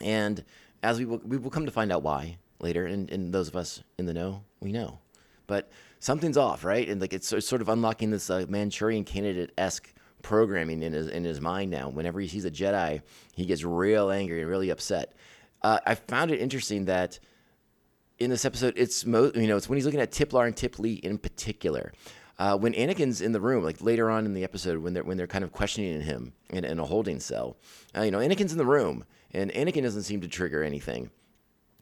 and 0.00 0.44
as 0.82 0.98
we 0.98 1.04
will, 1.04 1.20
we 1.24 1.36
will 1.36 1.50
come 1.50 1.66
to 1.66 1.72
find 1.72 1.92
out 1.92 2.02
why 2.02 2.38
later. 2.60 2.86
And, 2.86 3.10
and 3.10 3.32
those 3.32 3.48
of 3.48 3.56
us 3.56 3.82
in 3.98 4.06
the 4.06 4.14
know, 4.14 4.42
we 4.60 4.72
know. 4.72 4.98
But 5.46 5.70
something's 5.98 6.36
off, 6.36 6.64
right? 6.64 6.88
And 6.88 7.00
like 7.00 7.12
it's, 7.12 7.32
it's 7.32 7.46
sort 7.46 7.62
of 7.62 7.68
unlocking 7.68 8.10
this 8.10 8.30
uh, 8.30 8.46
Manchurian 8.48 9.04
candidate 9.04 9.52
esque 9.58 9.92
programming 10.22 10.82
in 10.82 10.92
his 10.92 11.08
in 11.08 11.24
his 11.24 11.40
mind 11.40 11.70
now. 11.70 11.88
Whenever 11.88 12.20
he 12.20 12.28
sees 12.28 12.44
a 12.44 12.50
Jedi, 12.50 13.02
he 13.34 13.46
gets 13.46 13.64
real 13.64 14.10
angry 14.10 14.40
and 14.40 14.50
really 14.50 14.70
upset. 14.70 15.14
Uh, 15.62 15.78
I 15.86 15.94
found 15.94 16.30
it 16.30 16.40
interesting 16.40 16.86
that 16.86 17.18
in 18.18 18.30
this 18.30 18.44
episode, 18.44 18.74
it's 18.76 19.04
mo- 19.04 19.32
you 19.34 19.46
know 19.46 19.56
it's 19.56 19.68
when 19.68 19.76
he's 19.76 19.84
looking 19.86 20.00
at 20.00 20.10
Tiplar 20.12 20.46
and 20.46 20.54
Tiplee 20.54 21.00
in 21.00 21.18
particular. 21.18 21.92
Uh, 22.38 22.56
when 22.56 22.72
Anakin's 22.72 23.20
in 23.20 23.32
the 23.32 23.40
room, 23.40 23.62
like 23.62 23.82
later 23.82 24.10
on 24.10 24.24
in 24.24 24.32
the 24.32 24.44
episode, 24.44 24.78
when 24.78 24.94
they're 24.94 25.04
when 25.04 25.16
they're 25.16 25.26
kind 25.26 25.44
of 25.44 25.52
questioning 25.52 26.00
him 26.00 26.32
in, 26.48 26.64
in 26.64 26.78
a 26.78 26.84
holding 26.84 27.20
cell, 27.20 27.56
uh, 27.96 28.02
you 28.02 28.10
know, 28.10 28.18
Anakin's 28.18 28.52
in 28.52 28.58
the 28.58 28.64
room, 28.64 29.04
and 29.32 29.52
Anakin 29.52 29.82
doesn't 29.82 30.04
seem 30.04 30.20
to 30.22 30.28
trigger 30.28 30.62
anything. 30.62 31.10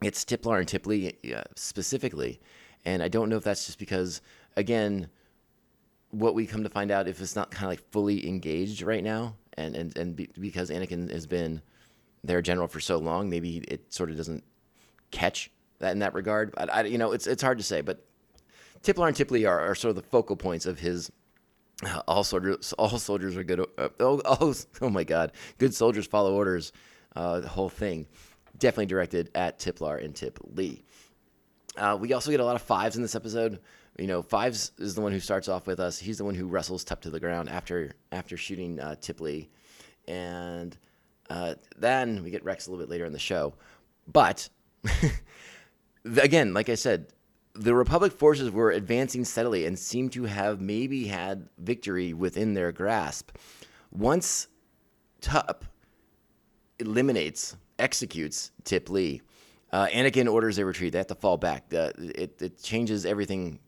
It's 0.02 0.25
Tiplar 0.25 0.59
and 0.59 0.66
Tiplee 0.66 1.35
uh, 1.37 1.45
specifically, 1.54 2.40
and 2.85 3.02
I 3.02 3.09
don't 3.09 3.28
know 3.28 3.37
if 3.37 3.45
that's 3.45 3.66
just 3.66 3.78
because, 3.78 4.21
again, 4.57 5.09
what 6.11 6.35
we 6.35 6.47
come 6.47 6.62
to 6.62 6.71
find 6.71 6.91
out 6.91 7.09
if 7.09 7.21
it's 7.21 7.37
not 7.37 7.50
kind 7.50 7.65
of 7.65 7.71
like 7.71 7.91
fully 7.91 8.27
engaged 8.27 8.83
right 8.83 9.05
now, 9.05 9.37
and 9.57 9.77
and 9.77 9.97
and 9.97 10.17
be, 10.17 10.29
because 10.41 10.71
Anakin 10.71 11.11
has 11.11 11.27
been 11.27 11.61
their 12.25 12.43
general 12.43 12.69
for 12.69 12.81
so 12.81 12.99
long, 12.99 13.31
maybe 13.31 13.59
it 13.69 13.93
sort 13.93 14.11
of 14.11 14.17
doesn't 14.17 14.45
catch 15.11 15.50
that 15.79 15.93
in 15.93 16.00
that 16.00 16.15
regard. 16.15 16.55
I, 16.57 16.65
I, 16.65 16.83
you 16.85 16.99
know, 16.99 17.12
it's 17.12 17.27
it's 17.27 17.43
hard 17.43 17.59
to 17.59 17.65
say, 17.65 17.81
but 17.81 18.05
Tiplar 18.83 19.09
and 19.09 19.17
Tiplee 19.17 19.49
are, 19.49 19.61
are 19.61 19.75
sort 19.75 19.91
of 19.91 19.97
the 19.97 20.03
focal 20.03 20.37
points 20.37 20.67
of 20.67 20.79
his. 20.79 21.11
Uh, 21.85 22.03
all 22.09 22.25
soldiers, 22.25 22.73
all 22.79 22.99
soldiers 22.99 23.37
are 23.37 23.45
good. 23.45 23.61
Uh, 23.61 23.88
oh, 24.00 24.21
oh, 24.25 24.55
oh 24.81 24.91
my 24.91 25.05
God! 25.05 25.33
Good 25.59 25.75
soldiers 25.75 26.07
follow 26.07 26.35
orders. 26.35 26.73
Uh, 27.15 27.41
the 27.41 27.49
whole 27.49 27.69
thing, 27.69 28.07
definitely 28.59 28.87
directed 28.87 29.31
at 29.35 29.59
Tiplar 29.59 30.03
and 30.05 30.15
Tip 30.15 30.38
Lee. 30.55 30.85
Uh, 31.77 31.97
we 32.00 32.12
also 32.12 32.31
get 32.31 32.41
a 32.41 32.45
lot 32.45 32.57
of 32.57 32.62
fives 32.62 32.97
in 32.97 33.03
this 33.03 33.15
episode. 33.15 33.61
You 33.99 34.07
know, 34.07 34.23
fives 34.23 34.73
is 34.78 34.95
the 34.95 35.00
one 35.00 35.12
who 35.12 35.21
starts 35.21 35.49
off 35.49 35.67
with 35.67 35.81
us. 35.81 35.99
He's 35.99 36.19
the 36.19 36.25
one 36.25 36.35
who 36.35 36.47
wrestles 36.47 36.85
Tup 36.85 37.00
to 37.02 37.11
the 37.11 37.21
ground 37.21 37.49
after 37.49 37.93
after 38.12 38.37
shooting 38.37 38.78
uh, 38.78 38.95
Tiplee, 39.00 39.49
and 40.07 40.76
uh, 41.28 41.55
then 41.76 42.23
we 42.23 42.31
get 42.31 42.45
Rex 42.45 42.67
a 42.67 42.71
little 42.71 42.85
bit 42.85 42.90
later 42.90 43.05
in 43.05 43.12
the 43.12 43.19
show. 43.19 43.55
But 44.07 44.49
again, 46.05 46.55
like 46.55 46.69
I 46.69 46.76
said, 46.76 47.12
the 47.55 47.75
Republic 47.75 48.12
forces 48.12 48.50
were 48.50 48.71
advancing 48.71 49.25
steadily 49.25 49.67
and 49.67 49.78
seemed 49.78 50.12
to 50.12 50.25
have 50.25 50.61
maybe 50.61 51.07
had 51.07 51.49
victory 51.59 52.12
within 52.12 52.55
their 52.55 52.73
grasp. 52.73 53.31
Once 53.90 54.49
Tup 55.21 55.64
eliminates, 56.78 57.57
executes 57.78 58.52
Tiplee, 58.64 59.21
uh, 59.73 59.87
Anakin 59.88 60.33
orders 60.33 60.59
a 60.59 60.64
retreat. 60.64 60.93
They 60.93 60.99
have 60.99 61.09
to 61.09 61.14
fall 61.14 61.37
back. 61.37 61.75
Uh, 61.75 61.90
it, 61.99 62.40
it 62.40 62.62
changes 62.62 63.05
everything, 63.05 63.59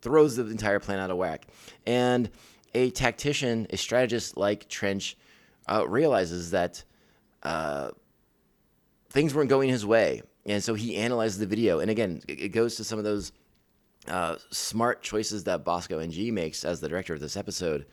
throws 0.00 0.36
the 0.36 0.46
entire 0.46 0.80
plan 0.80 0.98
out 0.98 1.10
of 1.10 1.16
whack. 1.16 1.46
And 1.86 2.30
a 2.74 2.90
tactician, 2.90 3.66
a 3.70 3.76
strategist 3.76 4.36
like 4.36 4.68
Trench, 4.68 5.16
uh, 5.68 5.86
realizes 5.88 6.50
that 6.52 6.84
uh, 7.42 7.90
things 9.10 9.34
weren't 9.34 9.50
going 9.50 9.68
his 9.68 9.84
way. 9.84 10.22
And 10.44 10.62
so 10.62 10.74
he 10.74 10.96
analyzes 10.96 11.38
the 11.38 11.46
video. 11.46 11.80
And 11.80 11.90
again, 11.90 12.22
it 12.28 12.50
goes 12.50 12.76
to 12.76 12.84
some 12.84 12.98
of 12.98 13.04
those 13.04 13.32
uh, 14.08 14.36
smart 14.50 15.02
choices 15.02 15.44
that 15.44 15.64
Bosco 15.64 15.98
Ng 15.98 16.32
makes 16.32 16.64
as 16.64 16.80
the 16.80 16.88
director 16.88 17.14
of 17.14 17.20
this 17.20 17.36
episode 17.36 17.86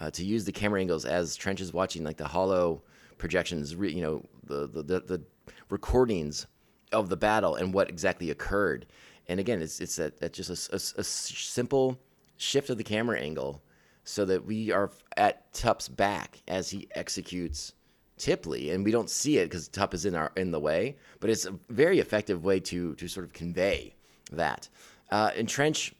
uh, 0.00 0.10
to 0.12 0.24
use 0.24 0.44
the 0.44 0.52
camera 0.52 0.80
angles 0.80 1.04
as 1.04 1.36
Trench 1.36 1.60
is 1.60 1.72
watching 1.72 2.04
like 2.04 2.16
the 2.16 2.28
holo 2.28 2.82
projections, 3.18 3.76
re- 3.76 3.92
you 3.92 4.00
know, 4.00 4.24
the, 4.44 4.66
the, 4.68 4.82
the, 4.82 5.00
the 5.00 5.22
recordings 5.68 6.46
of 6.92 7.08
the 7.08 7.16
battle 7.16 7.56
and 7.56 7.74
what 7.74 7.88
exactly 7.90 8.30
occurred. 8.30 8.86
And 9.28 9.38
again, 9.40 9.60
it's, 9.60 9.80
it's 9.80 9.96
that, 9.96 10.18
that 10.20 10.32
just 10.32 10.50
a, 10.50 10.74
a- 10.74 11.00
a 11.00 11.04
simple 11.04 11.98
shift 12.36 12.70
of 12.70 12.78
the 12.78 12.84
camera 12.84 13.18
angle 13.20 13.62
so 14.04 14.24
that 14.24 14.44
we 14.46 14.72
are 14.72 14.90
at 15.16 15.52
Tup's 15.52 15.88
back 15.88 16.42
as 16.48 16.70
he 16.70 16.88
executes 16.94 17.74
Tiplee, 18.18 18.72
and 18.74 18.84
we 18.84 18.90
don't 18.90 19.10
see 19.10 19.38
it 19.38 19.44
because 19.44 19.68
Tup 19.68 19.94
is 19.94 20.04
in 20.04 20.14
our 20.16 20.32
in 20.36 20.50
the 20.50 20.58
way. 20.58 20.96
But 21.20 21.30
it's 21.30 21.44
a 21.46 21.54
very 21.68 22.00
effective 22.00 22.44
way 22.44 22.58
to 22.60 22.94
to 22.96 23.06
sort 23.06 23.24
of 23.26 23.32
convey 23.32 23.94
that. 24.32 24.68
Uh, 25.10 25.30
and 25.36 25.48
Trench, 25.48 25.94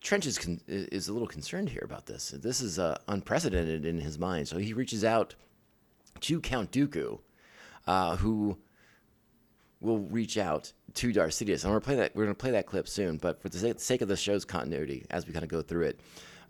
Trench 0.00 0.26
is 0.26 0.38
con- 0.38 0.60
is 0.66 1.08
a 1.08 1.12
little 1.12 1.28
concerned 1.28 1.68
here 1.68 1.82
about 1.84 2.06
this. 2.06 2.30
This 2.30 2.60
is 2.60 2.78
uh, 2.78 2.96
unprecedented 3.08 3.84
in 3.84 3.98
his 4.00 4.18
mind, 4.18 4.48
so 4.48 4.56
he 4.56 4.72
reaches 4.72 5.04
out 5.04 5.34
to 6.20 6.40
Count 6.40 6.70
Dooku, 6.70 7.18
uh, 7.86 8.16
who 8.16 8.56
will 9.82 9.98
reach 9.98 10.38
out 10.38 10.72
to 10.94 11.12
Darth 11.12 11.32
Sidious. 11.32 11.64
And 11.64 11.72
we're 11.72 11.80
play 11.80 11.96
that. 11.96 12.14
We're 12.14 12.24
going 12.24 12.34
to 12.34 12.40
play 12.40 12.52
that 12.52 12.66
clip 12.66 12.88
soon. 12.88 13.18
But 13.18 13.42
for 13.42 13.48
the 13.48 13.74
sake- 13.78 14.02
of 14.02 14.08
the 14.08 14.16
show's 14.16 14.44
continuity, 14.44 15.04
as 15.10 15.26
we 15.26 15.32
kind 15.32 15.42
of 15.42 15.48
go 15.50 15.62
through 15.62 15.86
it, 15.86 16.00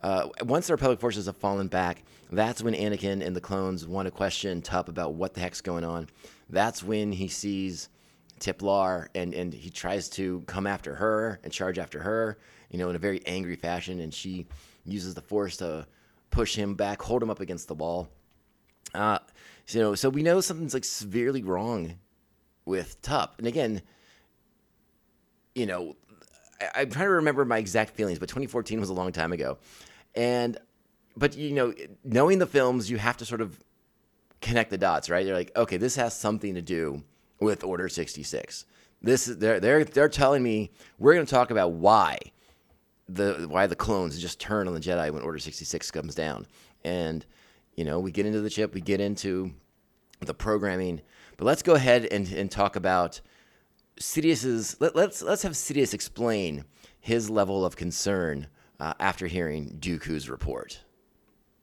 uh, 0.03 0.29
once 0.43 0.67
the 0.67 0.73
Republic 0.73 1.01
forces 1.01 1.27
have 1.27 1.37
fallen 1.37 1.69
back, 1.69 2.03
that's 2.31 2.63
when 2.63 2.75
Anakin 2.75 3.25
and 3.25 3.37
the 3.37 3.41
clones 3.41 3.87
want 3.87 4.07
to 4.07 4.11
question 4.11 4.61
Tup 4.61 4.89
about 4.89 5.15
what 5.15 5.35
the 5.35 5.41
heck's 5.41 5.61
going 5.61 5.85
on. 5.85 6.09
That's 6.51 6.83
when 6.83 7.13
he 7.13 7.29
sees 7.29 7.89
Tiplar 8.41 9.07
and 9.15 9.33
and 9.33 9.55
he 9.55 9.71
tries 9.71 10.09
to 10.11 10.41
come 10.47 10.67
after 10.67 10.97
her 10.97 11.39
and 11.45 11.53
charge 11.53 11.79
after 11.79 12.01
her, 12.01 12.39
you 12.71 12.79
know, 12.79 12.91
in 12.91 12.97
a 12.97 12.99
very 12.99 13.25
angry 13.27 13.55
fashion. 13.55 14.01
And 14.01 14.13
she 14.13 14.47
uses 14.85 15.15
the 15.15 15.23
Force 15.23 15.59
to 15.59 15.87
push 16.31 16.57
him 16.57 16.75
back, 16.75 17.01
hold 17.01 17.23
him 17.23 17.31
up 17.31 17.39
against 17.39 17.69
the 17.69 17.75
wall. 17.75 18.09
Uh, 18.95 19.19
so, 19.67 19.95
so 19.95 20.09
we 20.09 20.23
know 20.23 20.41
something's 20.41 20.75
like 20.75 20.85
severely 20.85 21.43
wrong 21.43 21.95
with 22.65 23.01
Tup. 23.03 23.35
And 23.39 23.47
again, 23.47 23.83
you 25.55 25.67
know, 25.67 25.97
I, 26.61 26.81
I'm 26.81 26.91
trying 26.91 27.07
to 27.07 27.13
remember 27.13 27.45
my 27.45 27.59
exact 27.59 27.95
feelings, 27.95 28.19
but 28.19 28.29
2014 28.29 28.81
was 28.81 28.89
a 28.89 28.95
long 28.95 29.13
time 29.13 29.33
ago. 29.33 29.59
And, 30.15 30.59
but 31.17 31.37
you 31.37 31.53
know, 31.53 31.75
knowing 32.05 32.39
the 32.39 32.47
films, 32.47 32.91
you 32.91 32.99
have 32.99 33.17
to 33.19 33.25
sort 33.25 33.41
of 33.41 33.63
connect 34.41 34.71
the 34.71 34.79
dots, 34.79 35.09
right? 35.09 35.25
They're 35.25 35.35
like, 35.35 35.53
okay, 35.57 35.77
this 35.77 35.97
has 35.97 36.17
something 36.19 36.55
to 36.55 36.63
do 36.63 37.03
with 37.41 37.65
Order 37.65 37.89
66. 37.89 38.67
This 39.01 39.27
is 39.27 39.39
they're 39.39 39.59
they're 39.59 39.85
they're 39.85 40.09
telling 40.09 40.43
me 40.43 40.71
we're 40.99 41.15
going 41.15 41.27
to 41.27 41.31
talk 41.31 41.51
about 41.51 41.73
why 41.73 42.19
the 43.09 43.47
why 43.49 43.67
the 43.67 43.75
clones 43.75 44.19
just 44.19 44.41
turn 44.41 44.69
on 44.69 44.75
the 44.75 44.81
Jedi 44.81 45.11
when 45.11 45.23
Order 45.23 45.39
66 45.39 45.91
comes 45.91 46.15
down. 46.15 46.47
And 46.85 47.25
you 47.75 47.85
know, 47.85 47.99
we 47.99 48.13
get 48.13 48.27
into 48.27 48.41
the 48.41 48.51
chip, 48.51 48.75
we 48.75 48.81
get 48.81 49.01
into 49.01 49.53
the 50.21 50.35
programming, 50.35 51.01
but 51.43 51.47
let's 51.47 51.63
go 51.65 51.75
ahead 51.75 52.05
and, 52.05 52.33
and 52.33 52.53
talk 52.53 52.77
about 52.77 53.21
Sidious's 53.99 54.77
let, 54.81 54.95
let's 54.95 55.23
let's 55.23 55.43
have 55.43 55.55
Sidious 55.55 55.93
explain 55.93 56.65
his 57.01 57.29
level 57.29 57.65
of 57.65 57.75
concern 57.75 58.47
uh, 58.79 58.95
after 59.01 59.27
hearing 59.27 59.77
Dooku's 59.81 60.31
report. 60.31 60.85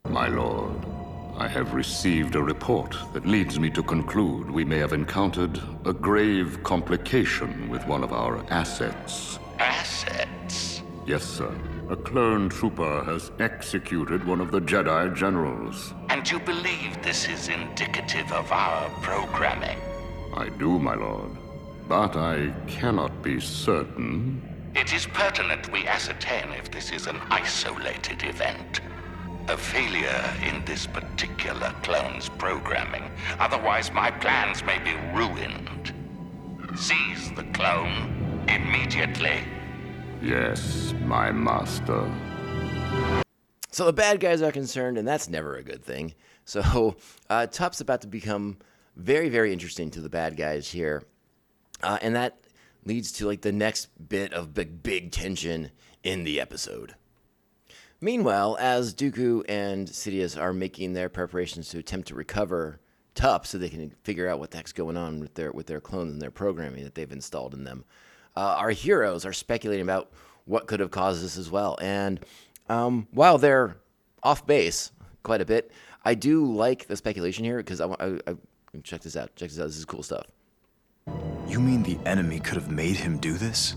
My 0.04 0.28
lord, 0.28 0.86
I 1.38 1.48
have 1.48 1.74
received 1.74 2.36
a 2.36 2.44
report 2.44 2.94
that 3.14 3.26
leads 3.26 3.58
me 3.58 3.70
to 3.70 3.82
conclude 3.82 4.52
we 4.52 4.66
may 4.66 4.80
have 4.80 4.92
encountered 4.92 5.62
a 5.86 5.94
grave 5.94 6.62
complication 6.64 7.70
with 7.70 7.88
one 7.88 8.04
of 8.04 8.12
our 8.12 8.46
assets. 8.52 9.40
Assets? 9.60 10.82
Yes, 11.06 11.24
sir. 11.24 11.58
A 11.90 11.96
clone 11.96 12.50
trooper 12.50 13.06
has 13.06 13.32
executed 13.40 14.26
one 14.26 14.42
of 14.42 14.52
the 14.52 14.60
Jedi 14.60 15.16
generals. 15.16 15.94
You 16.30 16.38
believe 16.38 17.02
this 17.02 17.28
is 17.28 17.48
indicative 17.48 18.32
of 18.32 18.52
our 18.52 18.88
programming? 19.02 19.80
I 20.36 20.50
do, 20.50 20.78
my 20.78 20.94
lord. 20.94 21.32
But 21.88 22.16
I 22.16 22.54
cannot 22.68 23.24
be 23.24 23.40
certain. 23.40 24.40
It 24.76 24.94
is 24.94 25.08
pertinent 25.08 25.72
we 25.72 25.88
ascertain 25.88 26.52
if 26.52 26.70
this 26.70 26.92
is 26.92 27.08
an 27.08 27.20
isolated 27.32 28.22
event. 28.24 28.82
A 29.48 29.58
failure 29.58 30.24
in 30.48 30.64
this 30.66 30.86
particular 30.86 31.74
clone's 31.82 32.30
programming. 32.30 33.10
Otherwise, 33.40 33.92
my 33.92 34.12
plans 34.12 34.64
may 34.64 34.78
be 34.78 34.94
ruined. 35.18 35.94
Seize 36.78 37.32
the 37.32 37.46
clone 37.54 38.46
immediately. 38.48 39.40
Yes, 40.22 40.94
my 41.06 41.32
master. 41.32 42.08
So 43.72 43.86
the 43.86 43.94
bad 43.94 44.20
guys 44.20 44.42
are 44.42 44.52
concerned, 44.52 44.98
and 44.98 45.08
that's 45.08 45.30
never 45.30 45.56
a 45.56 45.64
good 45.64 45.84
thing. 45.84 46.14
So 46.50 46.96
uh, 47.30 47.46
Tup's 47.46 47.80
about 47.80 48.02
to 48.02 48.08
become 48.08 48.58
very, 48.96 49.30
very 49.30 49.54
interesting 49.54 49.92
to 49.92 50.02
the 50.02 50.10
bad 50.10 50.36
guys 50.36 50.68
here, 50.68 51.04
uh, 51.84 52.00
and 52.02 52.16
that 52.16 52.40
leads 52.86 53.12
to 53.12 53.28
like 53.28 53.42
the 53.42 53.52
next 53.52 53.88
bit 54.10 54.34
of 54.34 54.56
big, 54.56 54.82
big 54.82 55.12
tension 55.12 55.70
in 56.04 56.24
the 56.24 56.42
episode. 56.42 56.96
Meanwhile, 58.02 58.58
as 58.60 58.96
Dooku 58.96 59.44
and 59.48 59.88
Sidious 59.88 60.42
are 60.42 60.54
making 60.54 60.94
their 60.94 61.08
preparations 61.08 61.70
to 61.70 61.78
attempt 61.78 62.08
to 62.08 62.16
recover 62.16 62.80
Tup, 63.14 63.46
so 63.46 63.60
they 63.60 63.70
can 63.70 63.92
figure 64.04 64.28
out 64.28 64.40
what 64.40 64.50
the 64.50 64.58
heck's 64.58 64.72
going 64.72 64.98
on 64.98 65.20
with 65.20 65.36
their 65.36 65.52
with 65.52 65.68
their 65.68 65.82
clones 65.82 66.14
and 66.14 66.22
their 66.22 66.32
programming 66.32 66.84
that 66.84 66.96
they've 66.96 67.12
installed 67.12 67.54
in 67.54 67.64
them, 67.64 67.86
uh, 68.36 68.56
our 68.58 68.72
heroes 68.72 69.24
are 69.24 69.34
speculating 69.34 69.84
about 69.84 70.12
what 70.46 70.66
could 70.66 70.80
have 70.80 70.90
caused 70.90 71.24
this 71.24 71.38
as 71.38 71.52
well. 71.52 71.78
And 71.80 72.20
um, 72.70 73.08
while 73.12 73.38
they're 73.38 73.78
off 74.24 74.46
base 74.46 74.92
quite 75.24 75.42
a 75.42 75.46
bit, 75.46 75.72
I 76.06 76.14
do 76.14 76.46
like 76.46 76.88
the 76.88 76.96
speculation 76.96 77.44
here 77.44 77.58
because 77.58 77.82
I, 77.82 77.86
wa- 77.86 77.98
I, 78.00 78.18
I 78.28 78.36
check 78.84 79.02
this 79.02 79.18
out. 79.18 79.36
Check 79.36 79.50
this 79.50 79.60
out. 79.60 79.66
This 79.66 79.78
is 79.78 79.86
cool 79.86 80.04
stuff. 80.04 80.26
You 81.48 81.60
mean 81.60 81.84
the 81.84 81.98
enemy 82.06 82.40
could 82.40 82.56
have 82.56 82.70
made 82.70 82.96
him 82.96 83.18
do 83.18 83.34
this? 83.34 83.76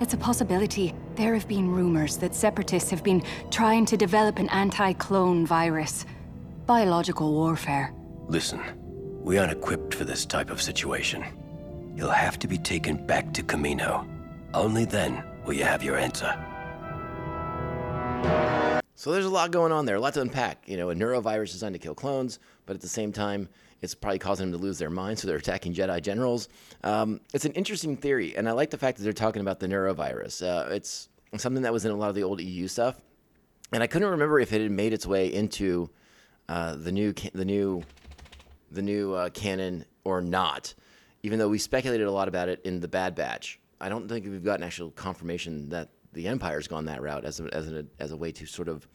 It's 0.00 0.14
a 0.14 0.16
possibility. 0.16 0.94
There 1.14 1.34
have 1.34 1.46
been 1.46 1.70
rumors 1.70 2.16
that 2.16 2.34
separatists 2.34 2.90
have 2.90 3.04
been 3.04 3.22
trying 3.50 3.84
to 3.86 3.96
develop 3.96 4.38
an 4.38 4.48
anti 4.48 4.94
clone 4.94 5.46
virus. 5.46 6.06
Biological 6.66 7.32
warfare. 7.32 7.92
Listen, 8.26 8.60
we 9.22 9.36
aren't 9.38 9.52
equipped 9.52 9.94
for 9.94 10.04
this 10.04 10.24
type 10.24 10.50
of 10.50 10.62
situation. 10.62 11.24
You'll 11.94 12.10
have 12.10 12.38
to 12.40 12.48
be 12.48 12.56
taken 12.56 13.06
back 13.06 13.32
to 13.34 13.42
Kamino. 13.42 14.08
Only 14.54 14.86
then 14.86 15.22
will 15.44 15.52
you 15.52 15.64
have 15.64 15.82
your 15.82 15.96
answer. 15.98 16.34
So 19.02 19.10
there's 19.10 19.24
a 19.24 19.30
lot 19.30 19.50
going 19.50 19.72
on 19.72 19.84
there, 19.84 19.96
a 19.96 20.00
lot 20.00 20.14
to 20.14 20.20
unpack. 20.20 20.68
You 20.68 20.76
know, 20.76 20.90
a 20.90 20.94
neurovirus 20.94 21.50
designed 21.50 21.74
to 21.74 21.80
kill 21.80 21.94
clones, 21.94 22.38
but 22.66 22.76
at 22.76 22.80
the 22.80 22.88
same 22.88 23.10
time, 23.10 23.48
it's 23.80 23.96
probably 23.96 24.20
causing 24.20 24.48
them 24.48 24.60
to 24.60 24.64
lose 24.64 24.78
their 24.78 24.90
minds, 24.90 25.20
so 25.20 25.26
they're 25.26 25.38
attacking 25.38 25.74
Jedi 25.74 26.00
generals. 26.00 26.48
Um, 26.84 27.20
it's 27.34 27.44
an 27.44 27.52
interesting 27.54 27.96
theory, 27.96 28.36
and 28.36 28.48
I 28.48 28.52
like 28.52 28.70
the 28.70 28.78
fact 28.78 28.98
that 28.98 29.02
they're 29.02 29.12
talking 29.12 29.42
about 29.42 29.58
the 29.58 29.66
neurovirus. 29.66 30.40
Uh, 30.40 30.70
it's 30.70 31.08
something 31.36 31.64
that 31.64 31.72
was 31.72 31.84
in 31.84 31.90
a 31.90 31.96
lot 31.96 32.10
of 32.10 32.14
the 32.14 32.22
old 32.22 32.40
EU 32.40 32.68
stuff, 32.68 33.00
and 33.72 33.82
I 33.82 33.88
couldn't 33.88 34.08
remember 34.08 34.38
if 34.38 34.52
it 34.52 34.60
had 34.60 34.70
made 34.70 34.92
its 34.92 35.04
way 35.04 35.32
into 35.32 35.90
uh, 36.48 36.76
the 36.76 36.92
new 36.92 37.12
the 37.34 37.44
new 37.44 37.82
the 38.70 38.82
new 38.82 39.14
uh, 39.14 39.30
canon 39.30 39.84
or 40.04 40.20
not. 40.20 40.74
Even 41.24 41.40
though 41.40 41.48
we 41.48 41.58
speculated 41.58 42.06
a 42.06 42.12
lot 42.12 42.28
about 42.28 42.48
it 42.48 42.60
in 42.64 42.78
the 42.78 42.88
Bad 42.88 43.16
Batch, 43.16 43.58
I 43.80 43.88
don't 43.88 44.08
think 44.08 44.26
we've 44.26 44.44
gotten 44.44 44.64
actual 44.64 44.92
confirmation 44.92 45.70
that 45.70 45.88
the 46.12 46.28
Empire's 46.28 46.68
gone 46.68 46.84
that 46.86 47.02
route 47.02 47.24
as 47.24 47.40
a, 47.40 47.44
as 47.54 47.70
a, 47.70 47.86
as 47.98 48.12
a 48.12 48.16
way 48.16 48.32
to 48.32 48.46
sort 48.46 48.68
of 48.68 48.86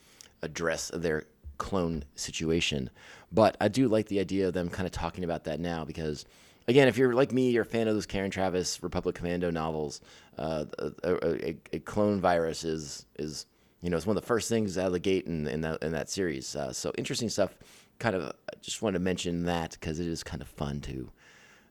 address 0.41 0.91
their 0.93 1.25
clone 1.57 2.03
situation. 2.15 2.89
But 3.31 3.57
I 3.59 3.67
do 3.67 3.87
like 3.87 4.07
the 4.07 4.19
idea 4.19 4.47
of 4.47 4.53
them 4.53 4.69
kind 4.69 4.85
of 4.85 4.91
talking 4.91 5.23
about 5.23 5.45
that 5.45 5.59
now 5.59 5.83
because, 5.85 6.25
again, 6.67 6.87
if 6.87 6.97
you're 6.97 7.13
like 7.13 7.31
me, 7.31 7.49
you're 7.49 7.63
a 7.63 7.65
fan 7.65 7.87
of 7.87 7.95
those 7.95 8.05
Karen 8.05 8.31
Traviss 8.31 8.81
Republic 8.81 9.15
Commando 9.15 9.51
novels, 9.51 10.01
uh, 10.37 10.65
a, 10.79 10.91
a, 11.03 11.57
a 11.73 11.79
clone 11.79 12.21
virus 12.21 12.63
is 12.63 13.05
is 13.17 13.47
you 13.81 13.89
know 13.89 13.97
it's 13.97 14.05
one 14.05 14.15
of 14.15 14.21
the 14.21 14.27
first 14.27 14.49
things 14.49 14.77
out 14.77 14.87
of 14.87 14.93
the 14.93 14.99
gate 14.99 15.25
in 15.25 15.47
in 15.47 15.61
that, 15.61 15.81
in 15.81 15.91
that 15.91 16.09
series. 16.09 16.55
Uh, 16.55 16.71
so 16.71 16.91
interesting 16.97 17.29
stuff. 17.29 17.57
Kind 17.99 18.15
of, 18.15 18.27
I 18.27 18.53
just 18.61 18.83
wanted 18.83 18.99
to 18.99 19.03
mention 19.03 19.45
that 19.45 19.71
because 19.71 19.99
it 19.99 20.05
is 20.05 20.23
kind 20.23 20.41
of 20.41 20.47
fun 20.47 20.81
to 20.81 21.09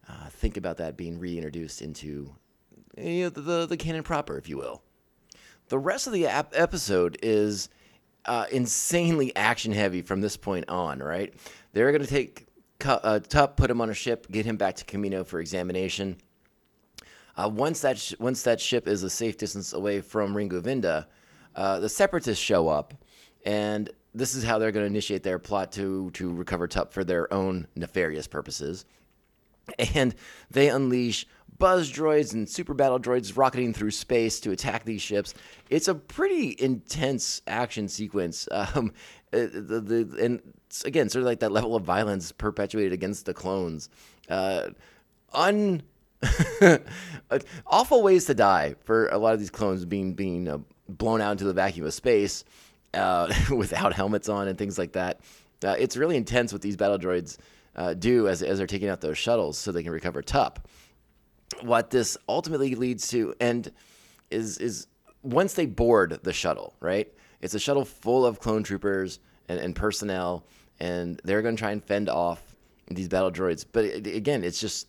uh, 0.08 0.28
think 0.28 0.56
about 0.56 0.78
that 0.78 0.96
being 0.96 1.20
reintroduced 1.20 1.80
into 1.80 2.34
you 2.98 3.24
know, 3.24 3.28
the, 3.28 3.40
the 3.40 3.66
the 3.66 3.76
canon 3.76 4.02
proper, 4.02 4.36
if 4.36 4.48
you 4.48 4.56
will. 4.56 4.82
The 5.68 5.78
rest 5.78 6.06
of 6.06 6.12
the 6.12 6.26
ap- 6.26 6.52
episode 6.54 7.18
is 7.22 7.68
uh, 8.24 8.46
insanely 8.50 9.34
action 9.34 9.72
heavy 9.72 10.02
from 10.02 10.20
this 10.20 10.36
point 10.36 10.68
on, 10.68 11.00
right? 11.00 11.34
They're 11.72 11.90
going 11.92 12.02
to 12.02 12.08
take 12.08 12.46
uh, 12.84 13.20
Tup, 13.20 13.56
put 13.56 13.70
him 13.70 13.80
on 13.80 13.90
a 13.90 13.94
ship, 13.94 14.26
get 14.30 14.46
him 14.46 14.56
back 14.56 14.76
to 14.76 14.84
Kamino 14.84 15.26
for 15.26 15.40
examination. 15.40 16.16
Uh, 17.36 17.50
once 17.52 17.80
that 17.80 17.98
sh- 17.98 18.14
once 18.18 18.42
that 18.44 18.60
ship 18.60 18.88
is 18.88 19.02
a 19.02 19.10
safe 19.10 19.36
distance 19.36 19.72
away 19.72 20.00
from 20.00 20.36
Ringo 20.36 20.60
Vinda, 20.60 21.06
uh, 21.54 21.80
the 21.80 21.88
Separatists 21.88 22.42
show 22.42 22.68
up, 22.68 22.94
and 23.44 23.90
this 24.14 24.34
is 24.34 24.42
how 24.42 24.58
they're 24.58 24.72
going 24.72 24.84
to 24.84 24.90
initiate 24.90 25.22
their 25.22 25.38
plot 25.38 25.72
to 25.72 26.10
to 26.12 26.32
recover 26.32 26.66
Tup 26.66 26.92
for 26.92 27.04
their 27.04 27.32
own 27.32 27.66
nefarious 27.76 28.26
purposes 28.26 28.86
and 29.94 30.14
they 30.50 30.68
unleash 30.68 31.26
buzz 31.58 31.90
droids 31.92 32.32
and 32.32 32.48
super 32.48 32.74
battle 32.74 32.98
droids 32.98 33.36
rocketing 33.36 33.72
through 33.72 33.90
space 33.90 34.40
to 34.40 34.50
attack 34.50 34.84
these 34.84 35.02
ships. 35.02 35.34
It's 35.70 35.88
a 35.88 35.94
pretty 35.94 36.56
intense 36.58 37.42
action 37.46 37.88
sequence. 37.88 38.48
Um, 38.74 38.92
uh, 39.32 39.38
the, 39.52 39.80
the, 39.80 40.24
and 40.24 40.40
again, 40.84 41.08
sort 41.08 41.22
of 41.22 41.26
like 41.26 41.40
that 41.40 41.52
level 41.52 41.76
of 41.76 41.82
violence 41.82 42.32
perpetuated 42.32 42.92
against 42.92 43.26
the 43.26 43.34
clones. 43.34 43.90
Uh, 44.28 44.70
un 45.32 45.82
awful 47.66 48.02
ways 48.02 48.24
to 48.24 48.34
die 48.34 48.74
for 48.84 49.08
a 49.08 49.18
lot 49.18 49.34
of 49.34 49.40
these 49.40 49.50
clones 49.50 49.84
being 49.84 50.14
being 50.14 50.48
uh, 50.48 50.58
blown 50.88 51.20
out 51.20 51.32
into 51.32 51.44
the 51.44 51.52
vacuum 51.52 51.86
of 51.86 51.92
space 51.92 52.44
uh, 52.94 53.32
without 53.54 53.92
helmets 53.92 54.28
on 54.28 54.48
and 54.48 54.58
things 54.58 54.78
like 54.78 54.92
that. 54.92 55.20
Uh, 55.64 55.74
it's 55.78 55.96
really 55.96 56.16
intense 56.16 56.52
what 56.52 56.62
these 56.62 56.76
battle 56.76 56.98
droids 56.98 57.38
uh, 57.76 57.94
do 57.94 58.28
as, 58.28 58.42
as 58.42 58.58
they're 58.58 58.66
taking 58.66 58.88
out 58.88 59.00
those 59.00 59.18
shuttles 59.18 59.58
so 59.58 59.72
they 59.72 59.82
can 59.82 59.92
recover 59.92 60.22
Tup. 60.22 60.68
What 61.62 61.90
this 61.90 62.16
ultimately 62.28 62.74
leads 62.74 63.08
to, 63.08 63.34
and 63.40 63.70
is 64.30 64.58
is 64.58 64.86
once 65.22 65.54
they 65.54 65.66
board 65.66 66.20
the 66.22 66.32
shuttle, 66.32 66.74
right? 66.80 67.12
It's 67.40 67.54
a 67.54 67.58
shuttle 67.58 67.84
full 67.84 68.24
of 68.26 68.40
clone 68.40 68.62
troopers 68.62 69.20
and, 69.48 69.58
and 69.60 69.74
personnel, 69.74 70.44
and 70.80 71.20
they're 71.24 71.42
going 71.42 71.56
to 71.56 71.60
try 71.60 71.70
and 71.70 71.82
fend 71.82 72.08
off 72.08 72.42
these 72.90 73.08
battle 73.08 73.30
droids. 73.30 73.64
But 73.70 73.84
it, 73.84 74.06
again, 74.06 74.44
it's 74.44 74.60
just 74.60 74.88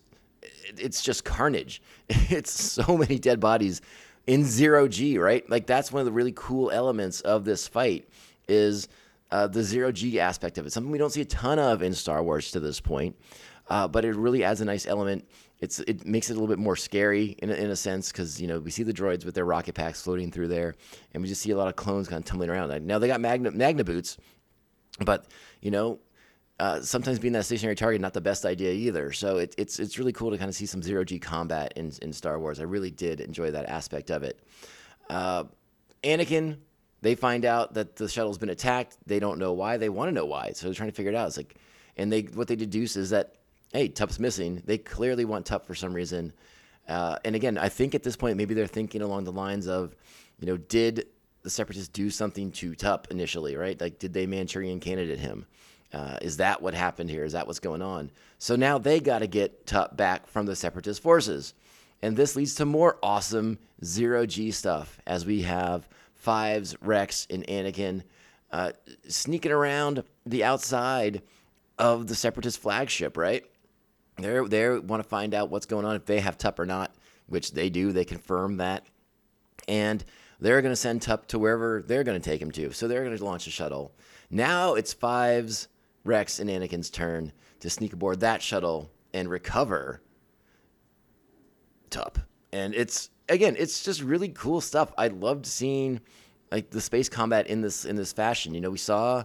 it's 0.76 1.02
just 1.02 1.24
carnage. 1.24 1.82
It's 2.30 2.50
so 2.50 2.96
many 2.96 3.18
dead 3.18 3.40
bodies 3.40 3.80
in 4.26 4.44
zero 4.44 4.88
G, 4.88 5.18
right? 5.18 5.48
Like 5.48 5.66
that's 5.66 5.90
one 5.90 6.00
of 6.00 6.06
the 6.06 6.12
really 6.12 6.32
cool 6.34 6.70
elements 6.70 7.20
of 7.22 7.44
this 7.44 7.66
fight 7.66 8.08
is 8.46 8.88
uh, 9.30 9.46
the 9.46 9.62
zero 9.62 9.92
G 9.92 10.20
aspect 10.20 10.58
of 10.58 10.66
it. 10.66 10.72
Something 10.72 10.92
we 10.92 10.98
don't 10.98 11.10
see 11.10 11.20
a 11.20 11.26
ton 11.26 11.58
of 11.58 11.82
in 11.82 11.94
Star 11.94 12.22
Wars 12.22 12.50
to 12.52 12.60
this 12.60 12.80
point, 12.80 13.16
uh, 13.68 13.88
but 13.88 14.04
it 14.04 14.14
really 14.14 14.44
adds 14.44 14.60
a 14.60 14.64
nice 14.64 14.86
element. 14.86 15.26
It's 15.60 15.80
it 15.80 16.06
makes 16.06 16.30
it 16.30 16.34
a 16.34 16.36
little 16.36 16.48
bit 16.48 16.58
more 16.58 16.76
scary 16.76 17.36
in 17.42 17.50
a, 17.50 17.54
in 17.54 17.70
a 17.70 17.76
sense 17.76 18.12
because 18.12 18.40
you 18.40 18.46
know 18.46 18.60
we 18.60 18.70
see 18.70 18.84
the 18.84 18.92
droids 18.92 19.24
with 19.24 19.34
their 19.34 19.44
rocket 19.44 19.74
packs 19.74 20.00
floating 20.00 20.30
through 20.30 20.48
there, 20.48 20.74
and 21.12 21.22
we 21.22 21.28
just 21.28 21.42
see 21.42 21.50
a 21.50 21.56
lot 21.56 21.68
of 21.68 21.76
clones 21.76 22.08
kind 22.08 22.20
of 22.20 22.24
tumbling 22.24 22.50
around. 22.50 22.86
Now 22.86 22.98
they 22.98 23.08
got 23.08 23.20
magna 23.20 23.50
magna 23.50 23.82
boots, 23.82 24.18
but 25.00 25.26
you 25.60 25.70
know 25.70 25.98
uh, 26.60 26.80
sometimes 26.80 27.18
being 27.18 27.32
that 27.32 27.44
stationary 27.44 27.76
target 27.76 28.00
not 28.00 28.12
the 28.12 28.20
best 28.20 28.44
idea 28.44 28.72
either. 28.72 29.12
So 29.12 29.38
it, 29.38 29.54
it's 29.58 29.78
it's 29.78 29.98
really 29.98 30.12
cool 30.12 30.30
to 30.30 30.38
kind 30.38 30.48
of 30.48 30.54
see 30.54 30.66
some 30.66 30.82
zero 30.82 31.04
G 31.04 31.18
combat 31.18 31.72
in 31.76 31.92
in 32.02 32.12
Star 32.12 32.38
Wars. 32.38 32.60
I 32.60 32.64
really 32.64 32.90
did 32.90 33.20
enjoy 33.20 33.50
that 33.52 33.66
aspect 33.66 34.10
of 34.10 34.22
it. 34.22 34.40
Uh, 35.08 35.44
Anakin, 36.02 36.58
they 37.00 37.14
find 37.14 37.44
out 37.44 37.74
that 37.74 37.96
the 37.96 38.08
shuttle's 38.08 38.38
been 38.38 38.50
attacked. 38.50 38.96
They 39.06 39.20
don't 39.20 39.38
know 39.38 39.52
why. 39.52 39.76
They 39.76 39.88
want 39.88 40.08
to 40.08 40.12
know 40.12 40.26
why. 40.26 40.52
So 40.52 40.66
they're 40.66 40.74
trying 40.74 40.90
to 40.90 40.94
figure 40.94 41.12
it 41.12 41.16
out. 41.16 41.28
It's 41.28 41.36
like, 41.36 41.56
and 41.96 42.12
they 42.12 42.22
what 42.22 42.48
they 42.48 42.56
deduce 42.56 42.96
is 42.96 43.10
that 43.10 43.34
hey, 43.72 43.88
Tup's 43.88 44.18
missing. 44.18 44.62
They 44.64 44.78
clearly 44.78 45.24
want 45.24 45.46
Tup 45.46 45.66
for 45.66 45.74
some 45.74 45.92
reason. 45.92 46.32
Uh, 46.88 47.18
and 47.24 47.36
again, 47.36 47.58
I 47.58 47.68
think 47.68 47.94
at 47.94 48.02
this 48.02 48.16
point 48.16 48.36
maybe 48.36 48.54
they're 48.54 48.66
thinking 48.66 49.02
along 49.02 49.24
the 49.24 49.32
lines 49.32 49.68
of, 49.68 49.94
you 50.40 50.46
know, 50.46 50.56
did 50.56 51.06
the 51.42 51.50
separatists 51.50 51.88
do 51.88 52.10
something 52.10 52.50
to 52.52 52.74
Tup 52.74 53.08
initially, 53.10 53.56
right? 53.56 53.80
Like, 53.80 53.98
did 53.98 54.12
they 54.12 54.26
Manchurian 54.26 54.80
candidate 54.80 55.18
him? 55.18 55.46
Uh, 55.92 56.18
is 56.20 56.36
that 56.38 56.60
what 56.60 56.74
happened 56.74 57.10
here? 57.10 57.24
Is 57.24 57.32
that 57.32 57.46
what's 57.46 57.60
going 57.60 57.82
on? 57.82 58.10
So 58.38 58.56
now 58.56 58.78
they 58.78 59.00
got 59.00 59.20
to 59.20 59.26
get 59.26 59.66
Tup 59.66 59.96
back 59.96 60.26
from 60.26 60.46
the 60.46 60.56
separatist 60.56 61.02
forces. 61.02 61.54
And 62.02 62.16
this 62.16 62.36
leads 62.36 62.54
to 62.56 62.64
more 62.64 62.98
awesome 63.02 63.58
zero 63.84 64.26
G 64.26 64.50
stuff 64.50 65.00
as 65.06 65.26
we 65.26 65.42
have 65.42 65.88
Fives, 66.14 66.76
Rex, 66.82 67.26
and 67.30 67.46
Anakin 67.46 68.02
uh, 68.50 68.72
sneaking 69.08 69.52
around 69.52 70.02
the 70.26 70.44
outside 70.44 71.22
of 71.78 72.06
the 72.06 72.14
Separatist 72.14 72.58
flagship, 72.58 73.16
right? 73.16 73.44
They're 74.18 74.46
they 74.46 74.78
want 74.78 75.02
to 75.02 75.08
find 75.08 75.34
out 75.34 75.50
what's 75.50 75.66
going 75.66 75.84
on 75.84 75.96
if 75.96 76.04
they 76.04 76.20
have 76.20 76.38
Tup 76.38 76.58
or 76.58 76.66
not, 76.66 76.94
which 77.26 77.52
they 77.52 77.70
do. 77.70 77.92
They 77.92 78.04
confirm 78.04 78.56
that, 78.58 78.86
and 79.66 80.04
they're 80.40 80.62
going 80.62 80.72
to 80.72 80.76
send 80.76 81.02
Tup 81.02 81.26
to 81.28 81.38
wherever 81.38 81.82
they're 81.82 82.04
going 82.04 82.20
to 82.20 82.30
take 82.30 82.42
him 82.42 82.50
to. 82.52 82.72
So 82.72 82.88
they're 82.88 83.04
going 83.04 83.16
to 83.16 83.24
launch 83.24 83.46
a 83.46 83.50
shuttle. 83.50 83.92
Now 84.30 84.74
it's 84.74 84.92
Fives, 84.92 85.68
Rex, 86.04 86.38
and 86.38 86.50
Anakin's 86.50 86.90
turn 86.90 87.32
to 87.60 87.70
sneak 87.70 87.92
aboard 87.92 88.20
that 88.20 88.42
shuttle 88.42 88.90
and 89.14 89.30
recover 89.30 90.02
Tup. 91.90 92.18
And 92.52 92.74
it's 92.74 93.10
again, 93.28 93.56
it's 93.58 93.82
just 93.82 94.02
really 94.02 94.28
cool 94.28 94.60
stuff. 94.60 94.92
I 94.98 95.08
loved 95.08 95.46
seeing 95.46 96.00
like 96.50 96.70
the 96.70 96.80
space 96.80 97.08
combat 97.08 97.46
in 97.46 97.60
this 97.60 97.84
in 97.84 97.96
this 97.96 98.12
fashion. 98.12 98.54
You 98.54 98.60
know, 98.60 98.70
we 98.70 98.78
saw 98.78 99.24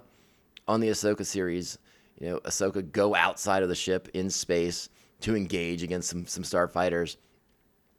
on 0.67 0.79
the 0.79 0.89
Ahsoka 0.89 1.25
series, 1.25 1.77
you 2.19 2.29
know, 2.29 2.39
Ahsoka 2.39 2.89
go 2.91 3.15
outside 3.15 3.63
of 3.63 3.69
the 3.69 3.75
ship 3.75 4.09
in 4.13 4.29
space 4.29 4.89
to 5.21 5.35
engage 5.35 5.83
against 5.83 6.09
some 6.09 6.25
some 6.25 6.43
starfighters. 6.43 7.17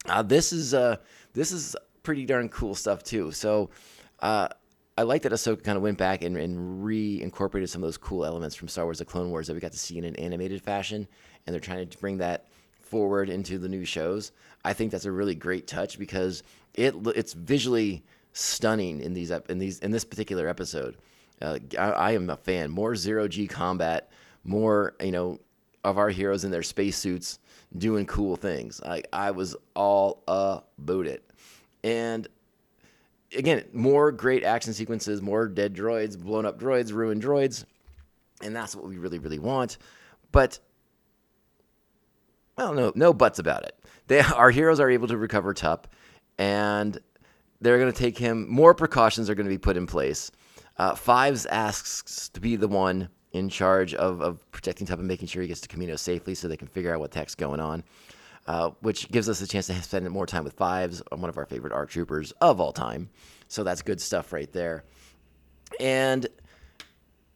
Uh, 0.07 0.23
this 0.23 0.53
is 0.53 0.75
uh 0.75 0.97
this 1.33 1.53
is 1.53 1.75
pretty 2.03 2.27
darn 2.27 2.49
cool 2.49 2.75
stuff 2.75 3.03
too. 3.03 3.33
So 3.33 3.71
uh, 4.21 4.49
I 4.97 5.03
like 5.03 5.23
that 5.23 5.33
Ahsoka 5.33 5.65
kind 5.65 5.77
of 5.77 5.83
went 5.83 5.99
back 5.99 6.23
and, 6.23 6.37
and 6.37 6.85
reincorporated 6.85 7.69
some 7.69 7.83
of 7.83 7.89
those 7.89 7.97
cool 7.97 8.25
elements 8.25 8.55
from 8.55 8.69
Star 8.69 8.85
Wars: 8.85 8.99
The 8.99 9.05
Clone 9.05 9.31
Wars 9.31 9.49
that 9.49 9.55
we 9.55 9.61
got 9.61 9.73
to 9.73 9.79
see 9.79 9.99
in 9.99 10.05
an 10.05 10.17
animated 10.17 10.63
fashion, 10.63 11.09
and 11.47 11.53
they're 11.53 11.61
trying 11.61 11.89
to 11.89 11.99
bring 11.99 12.19
that 12.19 12.47
forward 12.81 13.29
into 13.29 13.59
the 13.59 13.69
new 13.69 13.85
shows. 13.85 14.31
I 14.65 14.73
think 14.73 14.93
that's 14.93 15.05
a 15.05 15.13
really 15.13 15.35
great 15.35 15.67
touch 15.67 15.99
because 15.99 16.43
it 16.75 16.95
it's 17.17 17.33
visually 17.33 18.05
stunning 18.33 19.01
in 19.01 19.15
these 19.15 19.31
in 19.49 19.59
these 19.59 19.81
in 19.81 19.91
this 19.91 20.05
particular 20.05 20.47
episode. 20.47 20.97
Uh, 21.41 21.59
I, 21.79 21.91
I 21.91 22.11
am 22.13 22.31
a 22.31 22.37
fan. 22.37 22.71
More 22.71 22.97
zero 22.97 23.29
G 23.29 23.47
combat, 23.47 24.11
more 24.45 24.95
you 25.01 25.13
know 25.13 25.41
of 25.83 25.99
our 25.99 26.09
heroes 26.09 26.45
in 26.45 26.51
their 26.51 26.63
spacesuits 26.63 27.39
doing 27.77 28.07
cool 28.07 28.37
things. 28.37 28.81
I 28.85 29.03
I 29.13 29.31
was 29.33 29.57
all 29.75 30.23
about 30.27 31.07
it, 31.07 31.29
and 31.83 32.27
again, 33.37 33.65
more 33.73 34.13
great 34.13 34.45
action 34.45 34.73
sequences, 34.73 35.21
more 35.21 35.49
dead 35.49 35.75
droids, 35.75 36.19
blown 36.19 36.47
up 36.47 36.59
droids, 36.59 36.93
ruined 36.93 37.23
droids, 37.23 37.65
and 38.43 38.55
that's 38.55 38.75
what 38.75 38.87
we 38.87 38.99
really 38.99 39.19
really 39.19 39.39
want. 39.39 39.79
But 40.33 40.59
well, 42.57 42.75
no, 42.75 42.93
no 42.95 43.13
buts 43.13 43.39
about 43.39 43.65
it. 43.65 43.79
They, 44.07 44.21
our 44.37 44.51
heroes 44.51 44.81
are 44.81 44.91
able 44.91 45.09
to 45.09 45.17
recover 45.17 45.55
Tup, 45.55 45.89
and 46.39 46.99
they're 47.61 47.79
going 47.79 47.93
to 47.93 47.99
take 47.99 48.19
him. 48.19 48.49
More 48.49 48.75
precautions 48.75 49.29
are 49.31 49.35
going 49.35 49.47
to 49.47 49.51
be 49.55 49.59
put 49.59 49.77
in 49.77 49.87
place. 49.87 50.31
Uh, 50.77 50.95
Fives 50.95 51.47
asks 51.47 52.29
to 52.31 52.41
be 52.41 52.57
the 52.57 52.69
one 52.69 53.09
in 53.33 53.49
charge 53.49 53.95
of, 53.95 54.21
of 54.21 54.51
protecting 54.53 54.87
Tup 54.87 54.99
and 54.99 55.09
making 55.09 55.29
sure 55.29 55.43
he 55.43 55.49
gets 55.49 55.61
to 55.61 55.69
Kamino 55.69 55.99
safely, 55.99 56.35
so 56.35 56.49
they 56.49 56.57
can 56.57 56.69
figure 56.69 56.95
out 56.95 57.01
what 57.01 57.11
the 57.11 57.19
heck's 57.19 57.35
going 57.35 57.61
on. 57.61 57.85
Uh, 58.47 58.71
which 58.81 59.11
gives 59.11 59.27
us 59.29 59.41
a 59.41 59.47
chance 59.47 59.69
to 59.69 59.83
spend 59.83 60.09
more 60.11 60.27
time 60.27 60.45
with 60.45 60.53
Fives, 60.53 61.03
one 61.17 61.31
of 61.31 61.39
our 61.39 61.47
favorite 61.47 61.73
ARC 61.73 61.89
troopers 61.89 62.31
of 62.43 62.61
all 62.61 62.73
time. 62.73 63.09
So 63.49 63.65
that's 63.65 63.81
good 63.81 64.01
stuff 64.01 64.35
right 64.35 64.53
there. 64.53 64.85
And 65.81 66.27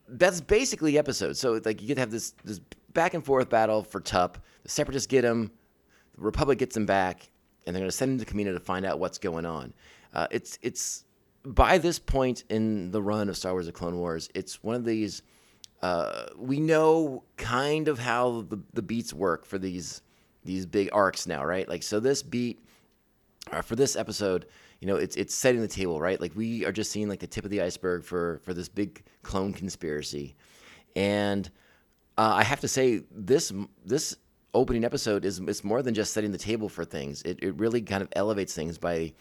that's 0.07 0.43
basically 0.43 0.93
the 0.93 0.99
episode. 0.99 1.37
So 1.37 1.61
like 1.65 1.81
you 1.81 1.89
get 1.89 1.95
to 1.95 2.01
have 2.01 2.11
this 2.11 2.35
this 2.45 2.61
back 2.93 3.15
and 3.15 3.25
forth 3.25 3.49
battle 3.49 3.83
for 3.83 4.01
Tup. 4.01 4.39
The 4.65 4.69
Separatists 4.69 5.07
get 5.07 5.25
him, 5.25 5.51
the 6.15 6.23
Republic 6.23 6.59
gets 6.59 6.77
him 6.77 6.85
back, 6.85 7.31
and 7.67 7.75
they're 7.75 7.81
going 7.81 7.91
to 7.91 7.97
send 7.97 8.13
him 8.13 8.27
to 8.27 8.31
Kamino 8.31 8.53
to 8.53 8.61
find 8.61 8.85
out 8.85 8.99
what's 8.99 9.19
going 9.19 9.47
on. 9.47 9.73
Uh, 10.13 10.27
it's 10.31 10.59
it's 10.61 11.05
by 11.45 11.79
this 11.79 11.99
point 11.99 12.45
in 12.49 12.91
the 12.91 13.03
run 13.03 13.29
of 13.29 13.37
Star 13.37 13.53
Wars: 13.53 13.67
The 13.67 13.73
Clone 13.73 13.99
Wars, 13.99 14.29
it's 14.35 14.63
one 14.63 14.77
of 14.77 14.85
these. 14.85 15.23
Uh, 15.81 16.27
we 16.37 16.59
know 16.59 17.23
kind 17.37 17.87
of 17.87 18.01
how 18.01 18.43
the, 18.49 18.59
the 18.73 18.83
beats 18.83 19.13
work 19.15 19.47
for 19.47 19.59
these 19.59 20.03
these 20.45 20.67
big 20.67 20.89
arcs 20.93 21.27
now, 21.27 21.45
right? 21.45 21.69
Like 21.69 21.83
so, 21.83 22.01
this 22.01 22.23
beat 22.23 22.65
uh, 23.53 23.63
for 23.63 23.77
this 23.77 23.97
episode, 23.97 24.47
you 24.81 24.87
know, 24.87 24.97
it's 24.97 25.17
it's 25.17 25.35
setting 25.35 25.61
the 25.61 25.69
table, 25.69 26.01
right? 26.01 26.21
Like 26.21 26.35
we 26.35 26.65
are 26.65 26.73
just 26.73 26.91
seeing 26.91 27.09
like 27.09 27.21
the 27.21 27.27
tip 27.27 27.45
of 27.45 27.51
the 27.51 27.63
iceberg 27.63 28.05
for 28.05 28.41
for 28.45 28.55
this 28.55 28.69
big 28.69 29.05
clone 29.23 29.53
conspiracy, 29.53 30.37
and 30.97 31.49
uh, 32.17 32.35
I 32.37 32.43
have 32.43 32.61
to 32.61 32.69
say 32.69 33.03
this 33.11 33.53
this 33.85 34.17
opening 34.55 34.85
episode 34.85 35.25
is 35.25 35.39
it's 35.41 35.63
more 35.63 35.83
than 35.83 35.95
just 35.95 36.13
setting 36.13 36.33
the 36.33 36.39
table 36.39 36.69
for 36.69 36.85
things. 36.85 37.23
It 37.23 37.39
it 37.43 37.55
really 37.57 37.83
kind 37.83 38.03
of 38.03 38.09
elevates 38.15 38.55
things 38.55 38.79
by. 38.79 39.13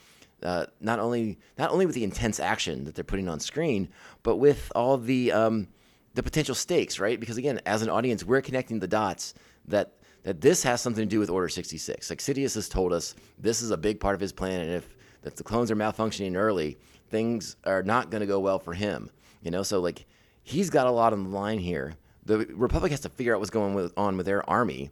Uh, 0.43 0.67
not 0.79 0.99
only 0.99 1.39
not 1.57 1.71
only 1.71 1.85
with 1.85 1.95
the 1.95 2.03
intense 2.03 2.39
action 2.39 2.83
that 2.85 2.93
they're 2.93 3.03
putting 3.03 3.27
on 3.27 3.39
screen, 3.39 3.89
but 4.21 4.35
with 4.35 4.71
all 4.75 4.97
the 4.97 5.31
um, 5.31 5.67
the 6.13 6.21
potential 6.23 6.53
stakes, 6.53 6.99
right? 6.99 7.19
Because 7.19 7.37
again, 7.37 7.59
as 7.65 7.81
an 7.81 7.89
audience, 7.89 8.23
we're 8.23 8.41
connecting 8.41 8.79
the 8.79 8.87
dots 8.87 9.33
that 9.67 9.93
that 10.23 10.41
this 10.41 10.61
has 10.63 10.81
something 10.81 11.03
to 11.03 11.09
do 11.09 11.19
with 11.19 11.29
Order 11.29 11.47
66. 11.47 12.09
Like 12.09 12.19
Sidious 12.19 12.55
has 12.55 12.67
told 12.67 12.91
us 12.91 13.15
this 13.39 13.61
is 13.61 13.71
a 13.71 13.77
big 13.77 13.99
part 13.99 14.13
of 14.13 14.21
his 14.21 14.33
plan, 14.33 14.61
and 14.61 14.71
if 14.71 14.95
that 15.21 15.35
the 15.35 15.43
clones 15.43 15.71
are 15.71 15.75
malfunctioning 15.75 16.35
early, 16.35 16.77
things 17.09 17.55
are 17.63 17.81
not 17.81 18.11
going 18.11 18.21
to 18.21 18.27
go 18.27 18.39
well 18.39 18.59
for 18.59 18.73
him. 18.73 19.09
You 19.41 19.51
know, 19.51 19.63
so 19.63 19.79
like 19.79 20.05
he's 20.43 20.69
got 20.69 20.87
a 20.87 20.91
lot 20.91 21.13
on 21.13 21.23
the 21.23 21.29
line 21.29 21.59
here. 21.59 21.93
The 22.25 22.39
Republic 22.39 22.91
has 22.91 22.99
to 23.01 23.09
figure 23.09 23.33
out 23.33 23.39
what's 23.39 23.49
going 23.49 23.73
with, 23.73 23.93
on 23.95 24.17
with 24.17 24.25
their 24.25 24.47
army, 24.49 24.91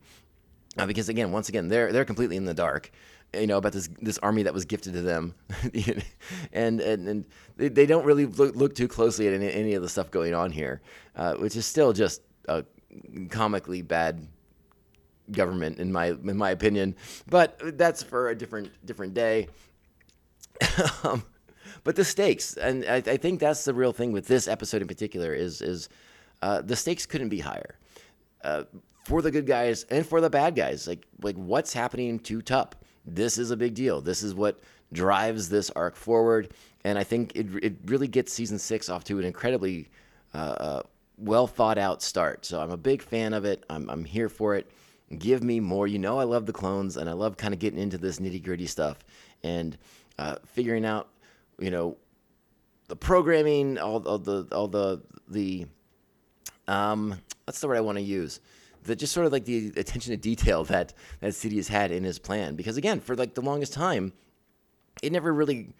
uh, 0.77 0.85
because 0.85 1.09
again, 1.09 1.31
once 1.31 1.49
again, 1.49 1.67
they're 1.67 1.91
they're 1.91 2.05
completely 2.05 2.37
in 2.37 2.45
the 2.45 2.53
dark. 2.53 2.91
You 3.33 3.47
know 3.47 3.57
about 3.57 3.73
this 3.73 3.89
this 4.01 4.17
army 4.19 4.43
that 4.43 4.53
was 4.53 4.65
gifted 4.65 4.93
to 4.93 5.01
them, 5.01 5.35
and 6.53 6.79
and, 6.79 7.07
and 7.07 7.25
they, 7.57 7.67
they 7.67 7.85
don't 7.85 8.05
really 8.05 8.25
look, 8.25 8.55
look 8.55 8.75
too 8.75 8.87
closely 8.87 9.27
at 9.27 9.33
any, 9.33 9.51
any 9.51 9.73
of 9.73 9.81
the 9.81 9.89
stuff 9.89 10.09
going 10.09 10.33
on 10.33 10.51
here, 10.51 10.81
uh, 11.15 11.33
which 11.35 11.55
is 11.55 11.65
still 11.65 11.91
just 11.91 12.21
a 12.47 12.63
comically 13.29 13.81
bad 13.81 14.27
government 15.31 15.79
in 15.79 15.91
my 15.91 16.07
in 16.07 16.37
my 16.37 16.51
opinion. 16.51 16.95
But 17.27 17.77
that's 17.77 18.03
for 18.03 18.29
a 18.29 18.35
different 18.35 18.71
different 18.85 19.13
day. 19.13 19.47
um, 21.03 21.23
but 21.83 21.95
the 21.95 22.05
stakes, 22.05 22.55
and 22.55 22.85
I, 22.85 22.95
I, 22.95 23.17
think 23.17 23.39
that's 23.39 23.65
the 23.65 23.73
real 23.73 23.91
thing 23.91 24.11
with 24.11 24.27
this 24.27 24.47
episode 24.47 24.81
in 24.81 24.87
particular, 24.87 25.33
is 25.33 25.61
is 25.61 25.89
uh, 26.41 26.61
the 26.61 26.75
stakes 26.75 27.05
couldn't 27.05 27.29
be 27.29 27.39
higher 27.39 27.77
uh, 28.43 28.63
for 29.03 29.21
the 29.21 29.31
good 29.31 29.45
guys 29.45 29.83
and 29.89 30.05
for 30.05 30.21
the 30.21 30.29
bad 30.29 30.55
guys. 30.55 30.87
Like 30.87 31.05
like 31.21 31.35
what's 31.35 31.73
happening 31.73 32.19
to 32.19 32.41
Tup? 32.41 32.84
This 33.05 33.37
is 33.37 33.51
a 33.51 33.57
big 33.57 33.73
deal. 33.73 34.01
This 34.01 34.23
is 34.23 34.33
what 34.33 34.61
drives 34.93 35.49
this 35.49 35.69
arc 35.71 35.95
forward, 35.95 36.53
and 36.83 36.97
I 36.97 37.03
think 37.03 37.35
it 37.35 37.47
it 37.63 37.75
really 37.85 38.07
gets 38.07 38.33
season 38.33 38.59
six 38.59 38.89
off 38.89 39.03
to 39.05 39.19
an 39.19 39.25
incredibly 39.25 39.89
uh, 40.33 40.37
uh 40.37 40.81
well 41.17 41.47
thought 41.47 41.77
out 41.77 42.01
start. 42.01 42.45
So 42.45 42.59
I'm 42.59 42.71
a 42.71 42.77
big 42.77 43.01
fan 43.01 43.33
of 43.33 43.45
it. 43.45 43.63
I'm 43.69 43.89
I'm 43.89 44.05
here 44.05 44.29
for 44.29 44.55
it. 44.55 44.69
Give 45.17 45.43
me 45.43 45.59
more. 45.59 45.87
You 45.87 45.99
know 45.99 46.19
I 46.19 46.23
love 46.23 46.45
the 46.45 46.53
clones, 46.53 46.97
and 46.97 47.09
I 47.09 47.13
love 47.13 47.37
kind 47.37 47.53
of 47.53 47.59
getting 47.59 47.79
into 47.79 47.97
this 47.97 48.19
nitty 48.19 48.43
gritty 48.43 48.65
stuff 48.65 48.99
and 49.43 49.77
uh, 50.17 50.35
figuring 50.45 50.85
out, 50.85 51.09
you 51.59 51.71
know, 51.71 51.97
the 52.87 52.95
programming, 52.95 53.77
all, 53.77 54.07
all 54.07 54.17
the 54.17 54.47
all 54.51 54.67
the 54.67 55.01
the 55.27 55.65
um, 56.67 57.19
what's 57.45 57.59
the 57.59 57.67
word 57.67 57.77
I 57.77 57.81
want 57.81 57.97
to 57.97 58.03
use? 58.03 58.39
The 58.85 58.95
just 58.95 59.13
sort 59.13 59.25
of 59.25 59.31
like 59.31 59.45
the 59.45 59.73
attention 59.77 60.11
to 60.11 60.17
detail 60.17 60.63
that 60.65 60.93
that 61.19 61.31
Sidious 61.31 61.67
had 61.67 61.91
in 61.91 62.03
his 62.03 62.19
plan. 62.19 62.55
Because 62.55 62.77
again, 62.77 62.99
for 62.99 63.15
like 63.15 63.33
the 63.33 63.41
longest 63.41 63.73
time, 63.73 64.13
it 65.03 65.11
never 65.11 65.33
really, 65.33 65.73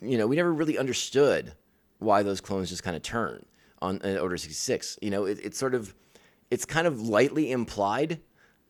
you 0.00 0.18
know, 0.18 0.26
we 0.26 0.36
never 0.36 0.52
really 0.52 0.78
understood 0.78 1.52
why 1.98 2.22
those 2.22 2.40
clones 2.40 2.70
just 2.70 2.82
kind 2.82 2.96
of 2.96 3.02
turn 3.02 3.44
on 3.82 4.00
uh, 4.04 4.16
Order 4.18 4.36
sixty 4.36 4.54
six. 4.54 4.98
You 5.02 5.10
know, 5.10 5.24
it, 5.26 5.38
it's 5.42 5.58
sort 5.58 5.74
of 5.74 5.94
it's 6.50 6.64
kind 6.64 6.86
of 6.86 7.00
lightly 7.00 7.52
implied 7.52 8.20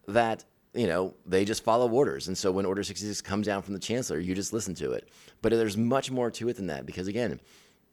that 0.09 0.45
you 0.75 0.87
know 0.87 1.15
they 1.27 1.45
just 1.45 1.65
follow 1.65 1.91
orders 1.91 2.29
and 2.29 2.37
so 2.37 2.53
when 2.53 2.65
order 2.65 2.83
66 2.83 3.21
comes 3.23 3.47
down 3.47 3.63
from 3.63 3.75
the 3.75 3.81
chancellor 3.81 4.19
you 4.19 4.35
just 4.35 4.53
listen 4.53 4.75
to 4.75 4.93
it 4.93 5.09
but 5.43 5.51
there's 5.51 5.77
much 5.77 6.11
more 6.11 6.31
to 6.31 6.49
it 6.49 6.57
than 6.57 6.67
that 6.69 6.87
because 6.87 7.09
again 7.09 7.41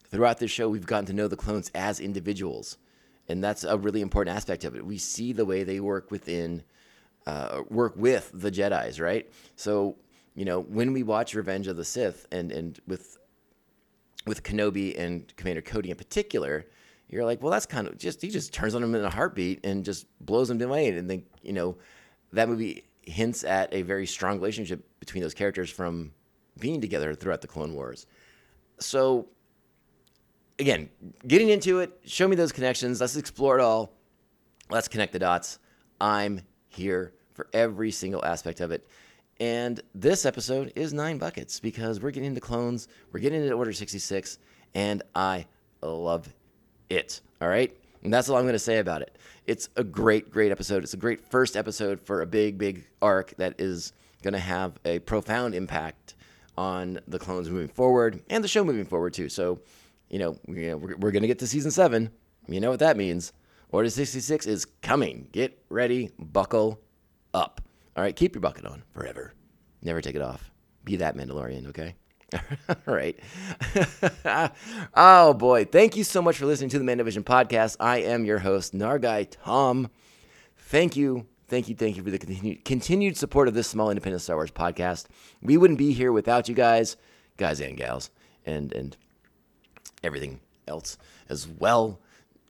throughout 0.05 0.37
this 0.37 0.51
show 0.51 0.69
we've 0.69 0.85
gotten 0.85 1.05
to 1.05 1.13
know 1.13 1.27
the 1.27 1.35
clones 1.35 1.71
as 1.73 1.99
individuals 1.99 2.77
and 3.29 3.43
that's 3.43 3.63
a 3.63 3.77
really 3.77 4.01
important 4.01 4.35
aspect 4.35 4.63
of 4.63 4.75
it 4.75 4.85
we 4.85 4.97
see 4.97 5.33
the 5.33 5.45
way 5.45 5.63
they 5.63 5.79
work 5.79 6.11
within 6.11 6.63
uh, 7.25 7.61
work 7.69 7.93
with 7.95 8.31
the 8.33 8.51
jedis 8.51 9.01
right 9.01 9.29
so 9.55 9.95
you 10.35 10.45
know 10.45 10.61
when 10.61 10.93
we 10.93 11.03
watch 11.03 11.33
revenge 11.33 11.67
of 11.67 11.77
the 11.77 11.85
sith 11.85 12.27
and 12.31 12.51
and 12.51 12.79
with 12.87 13.17
with 14.25 14.43
kenobi 14.43 14.97
and 14.97 15.35
commander 15.35 15.61
cody 15.61 15.89
in 15.89 15.97
particular 15.97 16.65
you're 17.09 17.25
like, 17.25 17.41
well, 17.41 17.51
that's 17.51 17.65
kind 17.65 17.87
of 17.87 17.97
just 17.97 18.21
he 18.21 18.29
just 18.29 18.53
turns 18.53 18.75
on 18.75 18.83
him 18.83 18.93
in 18.93 19.03
a 19.03 19.09
heartbeat 19.09 19.65
and 19.65 19.85
just 19.85 20.05
blows 20.19 20.49
him 20.49 20.61
away. 20.61 20.89
And 20.89 21.09
then 21.09 21.23
you 21.41 21.53
know 21.53 21.77
that 22.33 22.49
movie 22.49 22.83
hints 23.01 23.43
at 23.43 23.73
a 23.73 23.81
very 23.83 24.05
strong 24.05 24.37
relationship 24.37 24.85
between 24.99 25.23
those 25.23 25.33
characters 25.33 25.69
from 25.69 26.11
being 26.59 26.81
together 26.81 27.13
throughout 27.15 27.41
the 27.41 27.47
Clone 27.47 27.73
Wars. 27.73 28.05
So 28.79 29.27
again, 30.59 30.89
getting 31.27 31.49
into 31.49 31.79
it, 31.79 31.99
show 32.05 32.27
me 32.27 32.35
those 32.35 32.51
connections. 32.51 32.99
Let's 32.99 33.15
explore 33.15 33.57
it 33.57 33.61
all. 33.61 33.93
Let's 34.69 34.87
connect 34.87 35.13
the 35.13 35.19
dots. 35.19 35.59
I'm 36.01 36.41
here 36.67 37.13
for 37.33 37.47
every 37.53 37.91
single 37.91 38.23
aspect 38.25 38.59
of 38.59 38.71
it. 38.71 38.87
And 39.39 39.79
this 39.93 40.25
episode 40.25 40.73
is 40.75 40.93
nine 40.93 41.19
buckets 41.19 41.59
because 41.59 42.01
we're 42.01 42.11
getting 42.11 42.29
into 42.29 42.41
clones, 42.41 42.87
we're 43.11 43.19
getting 43.19 43.43
into 43.43 43.53
Order 43.53 43.71
66, 43.71 44.39
and 44.73 45.03
I 45.15 45.45
love 45.81 46.33
it. 46.89 47.21
All 47.39 47.47
right? 47.47 47.75
And 48.03 48.11
that's 48.11 48.29
all 48.29 48.37
I'm 48.37 48.43
going 48.43 48.53
to 48.53 48.59
say 48.59 48.79
about 48.79 49.01
it. 49.01 49.17
It's 49.45 49.69
a 49.75 49.83
great, 49.83 50.31
great 50.31 50.51
episode. 50.51 50.83
It's 50.83 50.93
a 50.93 50.97
great 50.97 51.23
first 51.29 51.55
episode 51.55 52.01
for 52.01 52.21
a 52.21 52.25
big, 52.25 52.57
big 52.57 52.85
arc 53.01 53.35
that 53.37 53.59
is 53.59 53.93
going 54.23 54.33
to 54.33 54.39
have 54.39 54.73
a 54.85 54.99
profound 54.99 55.53
impact 55.53 56.15
on 56.57 56.99
the 57.07 57.19
clones 57.19 57.49
moving 57.49 57.67
forward 57.67 58.23
and 58.29 58.43
the 58.43 58.47
show 58.47 58.63
moving 58.63 58.85
forward, 58.85 59.13
too. 59.13 59.29
So, 59.29 59.59
you 60.09 60.19
know, 60.19 60.37
we- 60.47 60.69
uh, 60.69 60.77
we're, 60.77 60.95
we're 60.97 61.11
going 61.11 61.21
to 61.23 61.27
get 61.27 61.39
to 61.39 61.47
season 61.47 61.71
seven. 61.71 62.11
You 62.47 62.59
know 62.59 62.69
what 62.69 62.79
that 62.79 62.97
means. 62.97 63.33
Order 63.71 63.89
66 63.89 64.45
is 64.45 64.65
coming. 64.81 65.27
Get 65.33 65.61
ready, 65.69 66.11
buckle 66.17 66.79
up. 67.33 67.61
All 67.95 68.03
right, 68.03 68.15
keep 68.15 68.33
your 68.35 68.41
bucket 68.41 68.65
on 68.65 68.83
forever. 68.93 69.33
Never 69.81 70.01
take 70.01 70.15
it 70.15 70.21
off. 70.21 70.51
Be 70.85 70.95
that 70.97 71.17
Mandalorian, 71.17 71.67
okay? 71.67 71.95
All 72.69 72.93
right. 72.93 73.17
oh 74.95 75.33
boy, 75.33 75.65
thank 75.65 75.95
you 75.97 76.03
so 76.03 76.21
much 76.21 76.37
for 76.37 76.45
listening 76.45 76.69
to 76.71 76.79
the 76.79 76.85
Mandovision 76.85 77.23
podcast. 77.23 77.75
I 77.79 77.97
am 77.99 78.23
your 78.25 78.39
host, 78.39 78.73
Nargai 78.73 79.27
Tom. 79.43 79.89
Thank 80.57 80.95
you, 80.95 81.25
thank 81.47 81.69
you, 81.69 81.75
thank 81.75 81.97
you 81.97 82.03
for 82.03 82.09
the 82.11 82.17
continued, 82.19 82.65
continued 82.65 83.17
support 83.17 83.47
of 83.47 83.53
this 83.53 83.67
small 83.67 83.89
independent 83.89 84.21
Star 84.21 84.35
Wars 84.35 84.51
podcast. 84.51 85.05
We 85.41 85.57
wouldn't 85.57 85.79
be 85.79 85.93
here 85.93 86.11
without 86.11 86.47
you 86.49 86.55
guys, 86.55 86.97
guys 87.37 87.59
and 87.61 87.77
gals, 87.77 88.09
and 88.45 88.71
and 88.73 88.95
everything 90.03 90.39
else 90.67 90.97
as 91.29 91.47
well. 91.47 91.99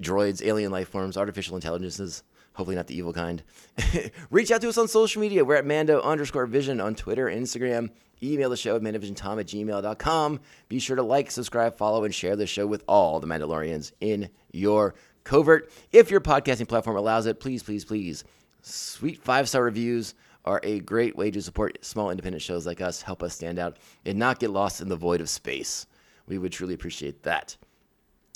Droids, 0.02 0.46
alien 0.46 0.72
life 0.72 0.90
forms, 0.90 1.18
artificial 1.18 1.56
intelligences, 1.56 2.24
hopefully 2.54 2.76
not 2.76 2.88
the 2.88 2.98
evil 2.98 3.14
kind. 3.14 3.44
Reach 4.30 4.52
out 4.52 4.62
to 4.62 4.70
us 4.70 4.78
on 4.78 4.88
social 4.88 5.22
media. 5.22 5.44
We're 5.44 5.56
at 5.56 5.66
Mando 5.66 6.02
underscore 6.02 6.46
vision 6.46 6.80
on 6.80 6.96
Twitter 6.96 7.26
Instagram. 7.26 7.90
Email 8.22 8.50
the 8.50 8.58
show 8.58 8.76
at 8.76 8.82
mandovisiontom 8.82 9.40
at 9.40 9.48
gmail.com. 9.48 10.40
Be 10.70 10.80
sure 10.80 10.96
to 10.96 11.04
like, 11.04 11.30
subscribe, 11.30 11.76
follow, 11.76 12.04
and 12.04 12.14
share 12.14 12.36
the 12.36 12.48
show 12.48 12.66
with 12.66 12.84
all 12.88 13.20
the 13.20 13.28
Mandalorians 13.28 13.92
in 14.00 14.30
your 14.52 14.96
covert. 15.24 15.72
If 15.92 16.10
your 16.10 16.22
podcasting 16.22 16.68
platform 16.68 16.98
allows 16.98 17.28
it, 17.28 17.40
please, 17.40 17.62
please, 17.62 17.86
please, 17.86 18.24
sweet 18.62 19.22
five 19.22 19.48
star 19.48 19.64
reviews 19.64 20.16
are 20.46 20.62
a 20.64 20.80
great 20.80 21.16
way 21.16 21.30
to 21.30 21.42
support 21.42 21.84
small 21.84 22.10
independent 22.10 22.42
shows 22.42 22.66
like 22.66 22.82
us, 22.82 23.02
help 23.02 23.22
us 23.22 23.36
stand 23.36 23.60
out, 23.60 23.78
and 24.06 24.18
not 24.18 24.40
get 24.40 24.50
lost 24.50 24.82
in 24.82 24.88
the 24.88 24.96
void 24.96 25.22
of 25.22 25.30
space. 25.30 25.86
We 26.28 26.38
would 26.38 26.52
truly 26.52 26.74
appreciate 26.74 27.24
that. 27.24 27.58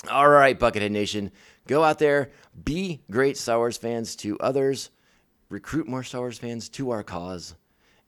All 0.09 0.29
right, 0.29 0.59
Buckethead 0.59 0.91
Nation, 0.91 1.31
go 1.67 1.83
out 1.83 1.99
there, 1.99 2.31
be 2.63 3.01
great 3.11 3.37
Star 3.37 3.57
Wars 3.57 3.77
fans 3.77 4.15
to 4.17 4.39
others, 4.39 4.89
recruit 5.49 5.87
more 5.87 6.01
Star 6.01 6.21
Wars 6.21 6.39
fans 6.39 6.69
to 6.69 6.89
our 6.89 7.03
cause, 7.03 7.53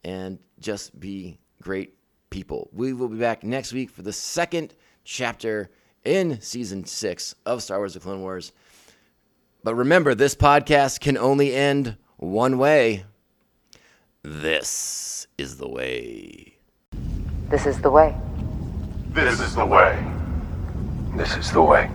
and 0.03 0.39
just 0.59 0.99
be 0.99 1.37
great 1.61 1.95
people. 2.31 2.69
We 2.73 2.93
will 2.93 3.09
be 3.09 3.19
back 3.19 3.43
next 3.43 3.73
week 3.73 3.91
for 3.91 4.01
the 4.01 4.13
second 4.13 4.73
chapter 5.03 5.69
in 6.03 6.41
season 6.41 6.85
six 6.85 7.35
of 7.45 7.61
Star 7.61 7.77
Wars 7.77 7.93
The 7.93 7.99
Clone 7.99 8.21
Wars. 8.21 8.53
But 9.63 9.75
remember, 9.75 10.15
this 10.15 10.35
podcast 10.35 10.99
can 10.99 11.17
only 11.17 11.53
end 11.53 11.95
one 12.17 12.57
way. 12.57 13.05
This 14.23 15.27
is 15.37 15.57
the 15.57 15.69
way. 15.69 16.57
This 17.49 17.65
is 17.65 17.79
the 17.81 17.91
way. 17.91 18.15
This 19.13 19.39
is 19.39 19.53
the 19.53 19.63
way. 19.63 20.03
This 21.15 21.37
is 21.37 21.51
the 21.51 21.61
way. 21.61 21.91